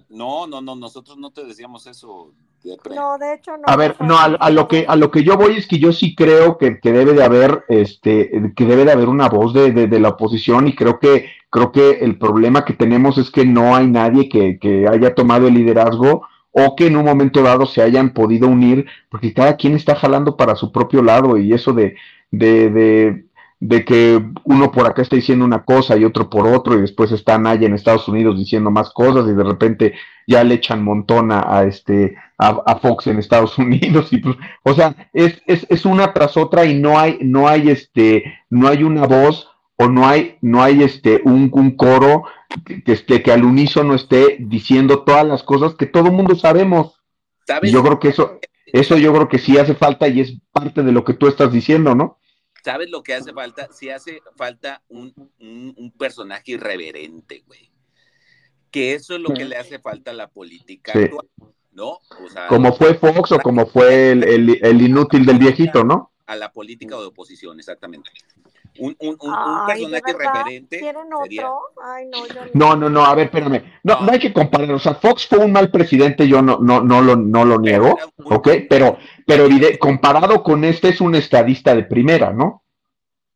[0.09, 2.31] no, no, no, nosotros no te decíamos eso.
[2.63, 3.63] no, de hecho no.
[3.65, 6.15] A ver, no, a, lo que a lo que yo voy es que yo sí
[6.15, 9.99] creo que, que debe de haber, este, que debe de haber una voz de, de,
[9.99, 13.87] la oposición y creo que creo que el problema que tenemos es que no hay
[13.87, 18.13] nadie que, que haya tomado el liderazgo o que en un momento dado se hayan
[18.13, 21.95] podido unir, porque cada quien está jalando para su propio lado y eso de,
[22.31, 23.25] de, de
[23.65, 27.13] de que uno por acá está diciendo una cosa y otro por otro, y después
[27.13, 29.93] están allá en Estados Unidos diciendo más cosas, y de repente
[30.27, 35.09] ya le echan montón a, este a, Fox en Estados Unidos, y pues, o sea,
[35.13, 39.07] es, es, es, una tras otra y no hay, no hay este, no hay una
[39.07, 39.47] voz
[39.77, 42.25] o no hay, no hay este un, un coro
[42.65, 47.01] que, esté, que al unísono esté diciendo todas las cosas que todo el mundo sabemos.
[47.63, 50.91] yo creo que eso, eso yo creo que sí hace falta y es parte de
[50.91, 52.17] lo que tú estás diciendo, ¿no?
[52.63, 53.69] ¿Sabes lo que hace falta?
[53.73, 55.13] Sí hace falta un,
[55.97, 57.69] personaje irreverente, güey.
[58.71, 61.27] Que eso es lo que le hace falta a la política actual,
[61.71, 61.99] ¿no?
[62.47, 66.11] como fue Fox o como fue el, inútil del viejito, ¿no?
[66.25, 68.09] A la política de oposición, exactamente.
[68.79, 70.77] Un, un, un, personaje referente.
[70.77, 71.59] ¿Tienen otro?
[71.83, 72.75] Ay, no, yo no.
[72.75, 73.63] no, no, a ver, espérame.
[73.83, 74.71] No, no, hay que comparar.
[74.71, 77.97] O sea, Fox fue un mal presidente, yo no, no, no, lo, no lo niego,
[78.25, 78.49] ¿ok?
[78.69, 79.47] Pero, pero
[79.79, 82.63] comparado con este, es un estadista de primera, ¿no?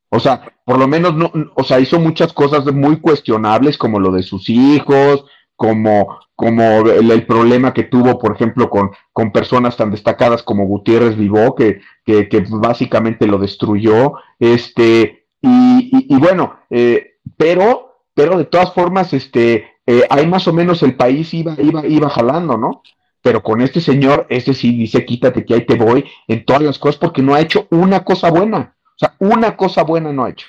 [0.10, 4.12] O sea, por lo menos no, o sea, hizo muchas cosas muy cuestionables, como lo
[4.12, 5.26] de sus hijos,
[5.58, 11.18] como, como el, problema que tuvo, por ejemplo, con, con personas tan destacadas como Gutiérrez
[11.18, 14.14] Vivó, que, que, que básicamente lo destruyó.
[14.40, 20.84] Este, y, bueno, eh, pero, pero de todas formas, este, eh, ahí más o menos
[20.84, 22.82] el país iba, iba, iba jalando, ¿no?
[23.22, 26.80] Pero con este señor, ese sí dice, quítate que ahí te voy en todas las
[26.80, 28.76] cosas porque no ha hecho una cosa buena.
[28.84, 30.48] O sea, una cosa buena no ha hecho.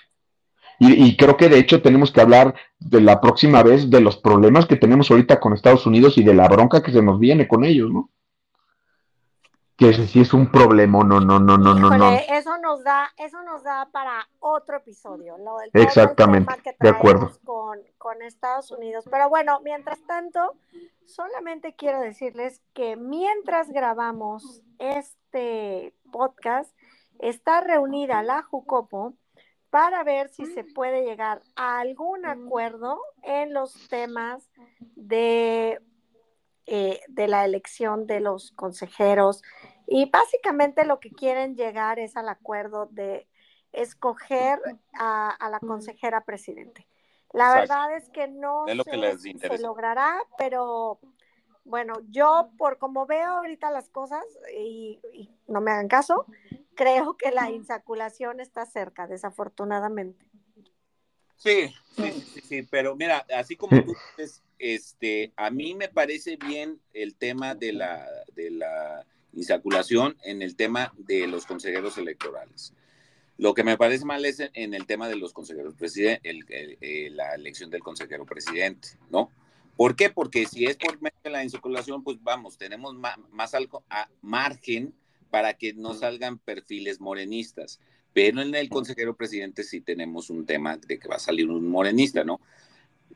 [0.81, 4.67] Y, creo que de hecho tenemos que hablar de la próxima vez de los problemas
[4.67, 7.65] que tenemos ahorita con Estados Unidos y de la bronca que se nos viene con
[7.65, 8.11] ellos, ¿no?
[9.79, 12.11] Que ese sí es un problema, no, no, no, no, no, no.
[12.11, 17.31] Eso nos da, eso nos da para otro episodio, lo del Exactamente, de acuerdo.
[17.45, 19.05] Con, con Estados Unidos.
[19.09, 20.57] Pero bueno, mientras tanto,
[21.07, 26.75] solamente quiero decirles que mientras grabamos este podcast,
[27.21, 29.15] está reunida la Jucopo
[29.71, 34.51] para ver si se puede llegar a algún acuerdo en los temas
[34.97, 35.81] de,
[36.71, 39.43] eh, de la elección de los consejeros.
[39.87, 43.27] Y básicamente lo que quieren llegar es al acuerdo de
[43.73, 44.61] escoger
[44.93, 46.87] a, la consejera presidente.
[47.33, 50.99] La verdad es que no se logrará, pero
[51.65, 55.01] bueno, yo por como veo ahorita las cosas y,
[55.47, 56.27] no me hagan caso,
[56.75, 60.27] creo que la insaculación está cerca, desafortunadamente.
[61.39, 66.37] Sí, sí, sí, sí, pero mira, así como tú dices, este, a mí me parece
[66.37, 72.75] bien el tema de la, de la insaculación en el tema de los consejeros electorales.
[73.37, 76.21] Lo que me parece mal es en, el tema de los consejeros presidente,
[76.81, 79.31] eh, la elección del consejero presidente, ¿no?
[79.77, 80.11] ¿Por qué?
[80.11, 84.93] Porque si es por medio de la insaculación, pues vamos, tenemos más, algo a margen
[85.31, 87.79] para que no salgan perfiles morenistas.
[88.13, 91.69] Pero en el consejero presidente sí tenemos un tema de que va a salir un
[91.69, 92.41] morenista, ¿no?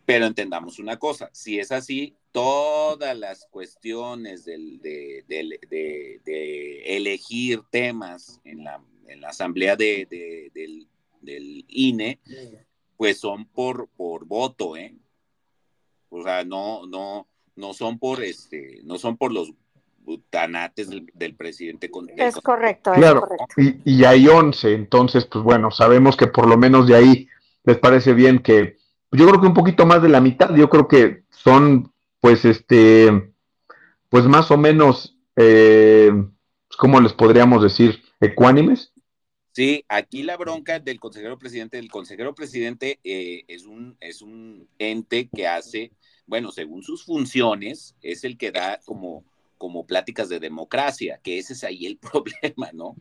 [0.05, 5.25] Pero entendamos una cosa, si es así, todas las cuestiones de,
[6.87, 8.83] elegir temas en la,
[9.27, 10.09] asamblea del,
[11.21, 12.21] del, INE,
[12.97, 14.97] pues son por, por voto, ¿eh?
[16.09, 17.27] O sea, no, no,
[17.57, 19.53] no son por este, no son por los
[20.31, 21.91] tanates del, presidente.
[22.17, 26.97] es correcto, claro, Y, hay 11, entonces, pues bueno, sabemos que por lo menos de
[26.97, 27.29] ahí
[27.65, 28.77] les parece bien que,
[29.11, 33.33] yo creo que un poquito más de la mitad, yo creo que son, pues, este,
[34.09, 36.13] pues más o menos, eh,
[36.79, 38.03] ¿cómo les podríamos decir?
[38.21, 38.93] Ecuánimes.
[39.53, 44.67] Sí, aquí la bronca del consejero presidente, el consejero presidente eh, es, un, es un
[44.79, 45.93] ente que hace
[46.27, 49.25] bueno, según sus funciones, es el que da como,
[49.63, 52.97] como pláticas de democracia, que ese es ahí el problema, ¿no?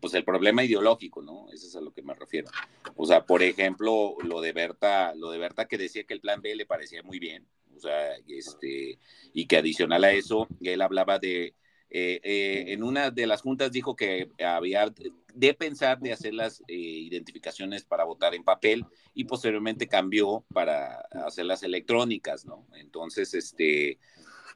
[0.00, 1.46] Pues el problema ideológico, ¿no?
[1.52, 2.50] Ese es a lo que me refiero.
[2.96, 6.42] O sea, por ejemplo, lo de Berta, lo de Berta que decía que el plan
[6.42, 7.46] B le parecía muy bien,
[7.76, 8.98] o sea, este,
[9.32, 11.54] y que adicional a eso, él hablaba de,
[11.90, 14.92] eh, eh, en una de las juntas dijo que había
[15.32, 18.84] de pensar de hacer las eh, identificaciones para votar en papel
[19.14, 22.66] y posteriormente cambió para hacerlas electrónicas, ¿no?
[22.74, 24.00] Entonces, este,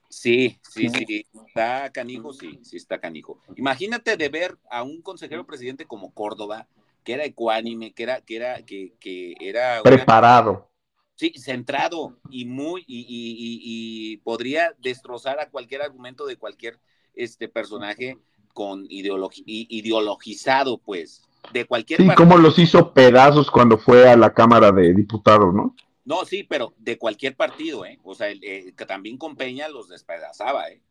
[0.09, 3.41] sí, sí, sí, está canijo, sí, sí está canijo.
[3.57, 6.69] Imagínate de ver a un consejero presidente como Córdoba,
[7.03, 10.71] que era ecuánime, que era, que era, que, que era preparado.
[11.17, 16.81] Sí, centrado y muy, y, y podría destrozar a cualquier argumento de cualquier
[17.15, 18.19] este personaje
[18.53, 24.73] con ideologizado, pues, de cualquier Sí, como los hizo pedazos cuando fue a la Cámara
[24.73, 25.75] de Diputados, ¿no?
[26.05, 27.99] No, sí, pero de cualquier partido, ¿eh?
[28.03, 30.83] O sea, que también con Peña los despedazaba, ¿eh?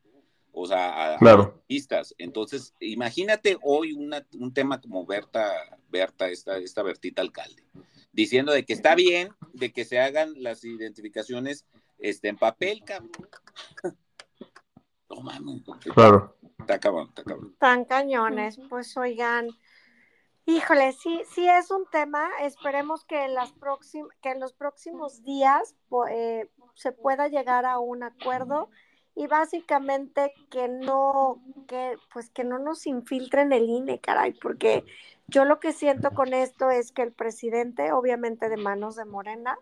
[0.51, 1.63] O sea, a, claro.
[2.17, 5.51] Entonces, imagínate hoy un tema como Berta,
[5.89, 7.63] Berta, esta, esta Bertita alcalde,
[8.11, 11.65] diciendo de que está bien de que se hagan las identificaciones
[11.97, 13.11] este, en papel, cabrón.
[15.93, 16.35] Claro.
[16.59, 17.53] Está acabando, está acabando.
[17.59, 19.47] Tan cañones, pues oigan.
[20.45, 22.29] Híjole, sí, sí es un tema.
[22.41, 23.53] Esperemos que en, las
[24.21, 25.75] que en los próximos días
[26.09, 28.69] eh, se pueda llegar a un acuerdo
[29.15, 34.83] y básicamente que no, que pues que no nos infiltren el INE, caray, porque
[35.27, 39.57] yo lo que siento con esto es que el presidente, obviamente de manos de Morena,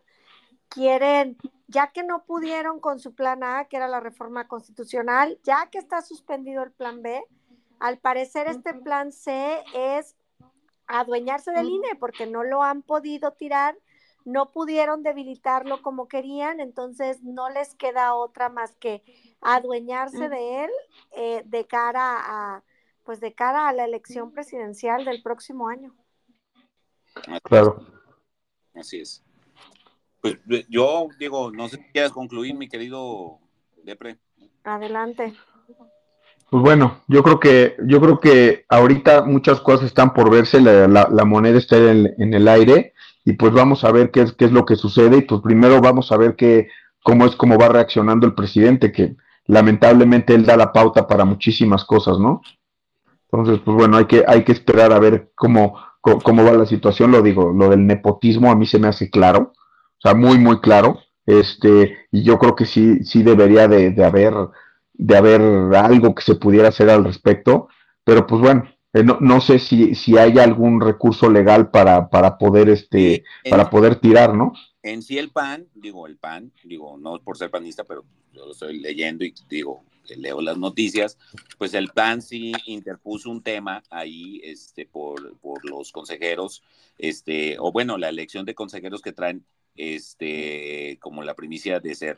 [0.69, 5.69] quieren, ya que no pudieron con su plan A, que era la reforma constitucional, ya
[5.69, 7.23] que está suspendido el plan B,
[7.79, 10.15] al parecer este plan C es
[10.99, 13.77] adueñarse del INE porque no lo han podido tirar,
[14.25, 19.03] no pudieron debilitarlo como querían, entonces no les queda otra más que
[19.41, 20.71] adueñarse de él
[21.11, 22.63] eh, de cara a
[23.03, 25.95] pues de cara a la elección presidencial del próximo año.
[27.43, 27.85] Claro.
[28.75, 29.23] Así es.
[30.21, 30.37] Pues
[30.69, 33.39] yo digo, no sé si quieres concluir, mi querido
[33.83, 34.19] Depre.
[34.63, 35.33] Adelante.
[36.51, 41.23] Pues bueno, yo creo que, yo creo que ahorita muchas cosas están por verse, la,
[41.25, 42.91] moneda está en, el aire,
[43.23, 45.79] y pues vamos a ver qué es, qué es lo que sucede, y pues primero
[45.79, 46.67] vamos a ver qué,
[47.03, 51.85] cómo es cómo va reaccionando el presidente, que lamentablemente él da la pauta para muchísimas
[51.85, 52.41] cosas, ¿no?
[53.31, 57.11] Entonces, pues bueno, hay que, hay que esperar a ver cómo, cómo, va la situación,
[57.11, 60.59] lo digo, lo del nepotismo a mí se me hace claro, o sea, muy, muy
[60.59, 64.33] claro, este, y yo creo que sí, sí debería de, haber,
[65.01, 65.41] de haber
[65.75, 67.69] algo que se pudiera hacer al respecto,
[68.03, 72.37] pero pues bueno, eh, no, no, sé si, si hay algún recurso legal para, para
[72.37, 74.53] poder, este, para poder tirar, ¿no?
[74.83, 78.51] En sí el PAN, digo, el PAN, digo, no por ser panista, pero yo lo
[78.51, 79.83] estoy leyendo y digo,
[80.17, 81.17] leo las noticias,
[81.57, 86.61] pues el PAN sí interpuso un tema ahí este, por, por los consejeros,
[86.99, 89.45] este, o bueno, la elección de consejeros que traen
[89.75, 92.17] este, como la primicia de ser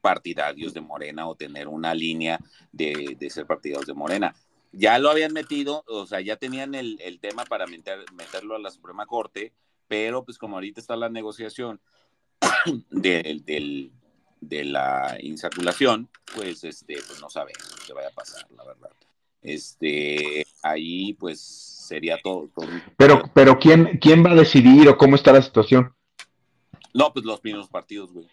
[0.00, 2.40] partidarios de Morena o tener una línea
[2.72, 4.34] de, de ser partidarios de Morena.
[4.72, 8.58] Ya lo habían metido, o sea, ya tenían el, el tema para meter, meterlo a
[8.60, 9.52] la Suprema Corte,
[9.88, 11.80] pero pues como ahorita está la negociación
[12.90, 13.92] del, del,
[14.40, 18.90] de la insaculación, pues este, pues no sabemos qué vaya a pasar, la verdad.
[19.42, 22.50] Este, ahí pues sería todo.
[22.96, 25.94] pero, pero ¿quién, quién va a decidir o cómo está la situación?
[26.92, 28.28] No, pues los mismos partidos, güey.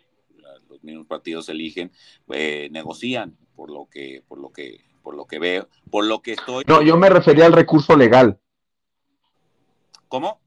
[0.88, 1.92] Los mismos partidos eligen,
[2.30, 6.32] eh, negocian por lo que, por lo que, por lo que veo, por lo que
[6.32, 6.64] estoy.
[6.66, 8.40] No, yo me refería al recurso legal.
[10.08, 10.40] ¿Cómo?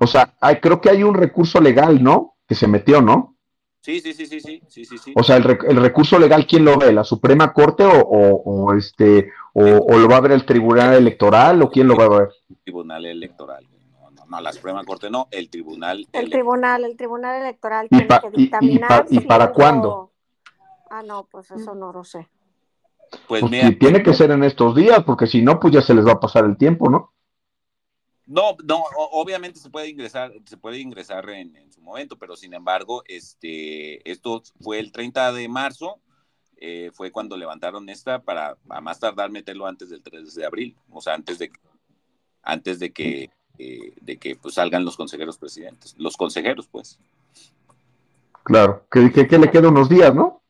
[0.00, 2.36] O sea, hay, creo que hay un recurso legal, ¿no?
[2.48, 3.36] Que se metió, ¿no?
[3.82, 6.78] Sí, sí, sí, sí, sí, sí, sí, O sea, el, el, recurso legal, ¿quién lo
[6.78, 6.90] ve?
[6.90, 11.70] ¿La Suprema Corte o, o, este o, lo va a ver el Tribunal Electoral o
[11.70, 12.28] quién lo va a ver?
[12.48, 13.66] El Tribunal Electoral.
[14.34, 16.08] No, la Suprema Corte no, el Tribunal.
[16.12, 19.06] El Tribunal, el Tribunal Electoral tiene que dictaminar.
[19.08, 20.10] ¿Y, para cuándo?
[20.90, 22.28] Ah, no, pues eso no lo sé.
[23.28, 25.94] Pues, pues mira, tiene que ser en estos días, porque si no, pues ya se
[25.94, 27.12] les va a pasar el tiempo, ¿no?
[28.26, 28.82] No, no,
[29.12, 34.42] obviamente se puede ingresar, se puede ingresar en, su momento, pero sin embargo, este, esto
[34.60, 36.00] fue el 30 de marzo,
[36.56, 40.76] eh, fue cuando levantaron esta para a más tardar meterlo antes del 3 de abril,
[40.90, 41.52] o sea, antes de,
[42.42, 46.98] antes de que, eh, de que pues, salgan los consejeros presidentes, los consejeros, pues.
[48.42, 50.42] Claro, que, que, le queda unos días, ¿no?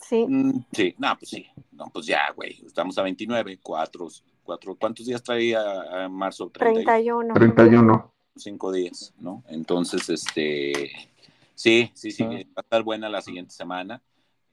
[0.00, 0.26] Sí.
[0.26, 4.08] Mm, sí, no, pues sí, no, pues ya, güey, estamos a 29, cuatro,
[4.42, 6.50] cuatro, ¿cuántos días traía en marzo?
[6.50, 7.34] 31.
[7.34, 8.12] 31.
[8.34, 9.44] Cinco días, ¿no?
[9.48, 10.90] Entonces, este,
[11.54, 14.02] sí, sí, sí, va a estar buena la siguiente semana.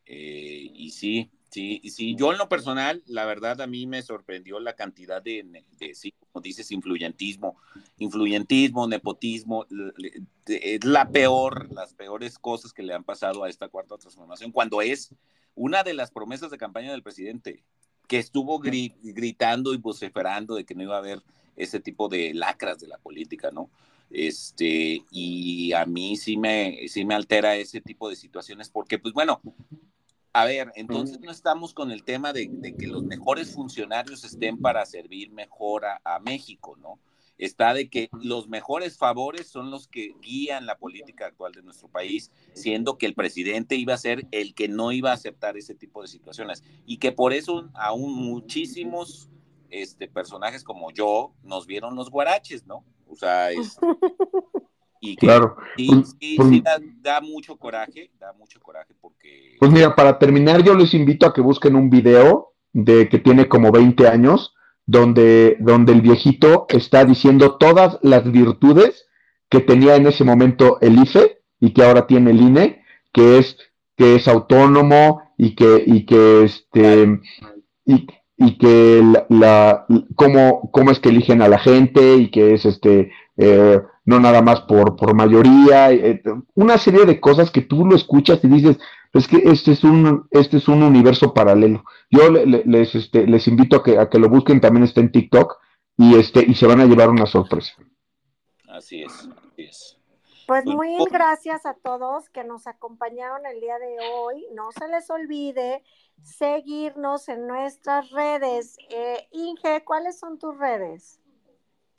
[0.05, 4.59] Eh, y sí, sí, sí, yo en lo personal, la verdad a mí me sorprendió
[4.59, 7.57] la cantidad de, de sí, como dices, influyentismo,
[7.97, 9.65] influyentismo, nepotismo,
[10.45, 14.81] es la peor, las peores cosas que le han pasado a esta cuarta transformación, cuando
[14.81, 15.13] es
[15.55, 17.63] una de las promesas de campaña del presidente,
[18.07, 21.21] que estuvo gritando y vociferando de que no iba a haber
[21.55, 23.69] ese tipo de lacras de la política, ¿no?
[24.09, 29.13] Este, y a mí sí me, sí me altera ese tipo de situaciones porque, pues
[29.13, 29.41] bueno,
[30.33, 34.85] a ver, entonces no estamos con el tema de, que los mejores funcionarios estén para
[34.85, 36.99] servir mejor a México, ¿no?
[37.39, 41.87] está de que los mejores favores son los que guían la política actual de nuestro
[41.87, 45.73] país, siendo que el presidente iba a ser el que no iba a aceptar ese
[45.73, 49.29] tipo de situaciones y que por eso aún muchísimos
[49.69, 52.83] este, personajes como yo nos vieron los guaraches, ¿no?
[53.07, 53.79] O sea, es,
[54.99, 55.55] y que claro.
[55.77, 56.63] sí, pues, sí, pues, sí
[57.01, 59.55] da, mucho coraje, da mucho coraje porque...
[59.59, 63.47] Pues mira, para terminar yo les invito a que busquen un video de que tiene
[63.47, 64.53] como 20 años,
[64.85, 69.07] donde, donde el viejito está diciendo todas las virtudes
[69.49, 73.57] que tenía en ese momento el IFE y que ahora tiene el INE, que es,
[73.95, 77.19] que es autónomo y que, y que este,
[77.85, 79.85] y, y que la,
[80.15, 83.11] cómo, cómo, es que eligen a la gente y que es este,
[83.41, 86.21] eh, no nada más por, por mayoría, eh,
[86.55, 88.77] una serie de cosas que tú lo escuchas y dices,
[89.13, 91.83] es que este es un, este es un universo paralelo.
[92.11, 95.57] Yo les, este, les invito a que, a que lo busquen, también está en TikTok,
[95.97, 97.73] y, este, y se van a llevar una sorpresa.
[98.67, 99.97] Así es, así es.
[100.47, 104.45] Pues, pues muy gracias a todos que nos acompañaron el día de hoy.
[104.53, 105.83] No se les olvide
[106.23, 108.77] seguirnos en nuestras redes.
[108.89, 111.18] Eh, Inge, ¿cuáles son tus redes?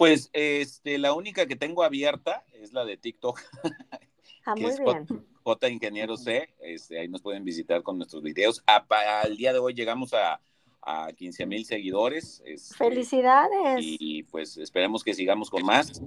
[0.01, 3.39] Pues este, la única que tengo abierta es la de TikTok.
[4.47, 5.07] Ah, muy bien.
[5.43, 8.65] J, Ingeniero C, este, ahí nos pueden visitar con nuestros videos.
[8.67, 10.41] al día de hoy llegamos a,
[10.81, 12.43] a 15 mil seguidores.
[12.47, 13.81] Este, Felicidades.
[13.83, 16.01] Y, pues esperemos que sigamos con más.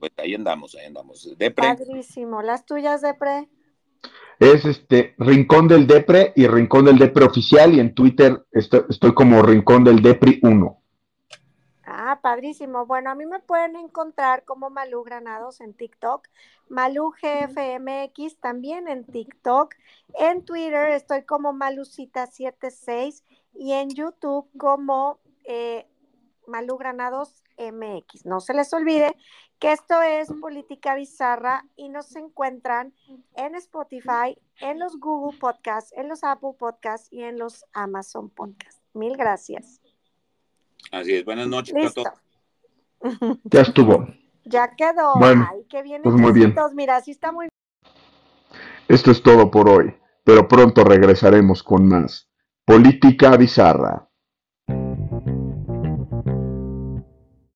[0.00, 1.32] Pues ahí andamos, ahí andamos.
[1.38, 1.68] Depre.
[1.68, 2.42] Padrísimo.
[2.42, 3.48] ¿Las tuyas, Depre?
[4.40, 9.14] Es este Rincón del Depre y Rincón del Depre Oficial y en Twitter estoy, estoy
[9.14, 10.75] como Rincón del Depre 1.
[12.26, 12.86] Padrísimo.
[12.86, 16.26] Bueno, a mí me pueden encontrar como Malú Granados en TikTok,
[16.68, 19.76] Malú GFMX también en TikTok,
[20.18, 23.22] en Twitter estoy como Malucita76
[23.54, 25.86] y en YouTube como eh,
[26.48, 28.26] Malú Granados MX.
[28.26, 29.14] No se les olvide
[29.60, 32.92] que esto es Política Bizarra y nos encuentran
[33.36, 38.82] en Spotify, en los Google Podcasts, en los Apple Podcasts y en los Amazon Podcasts.
[38.94, 39.80] Mil gracias.
[40.90, 42.08] Así es, buenas noches a todos.
[43.44, 44.08] Ya estuvo.
[44.44, 45.14] Ya quedó.
[45.18, 46.02] Bueno, Ay, qué bien.
[46.02, 46.54] Pues muy bien.
[46.74, 47.48] Mira, sí está muy
[48.88, 52.28] Esto es todo por hoy, pero pronto regresaremos con más.
[52.64, 54.05] Política bizarra.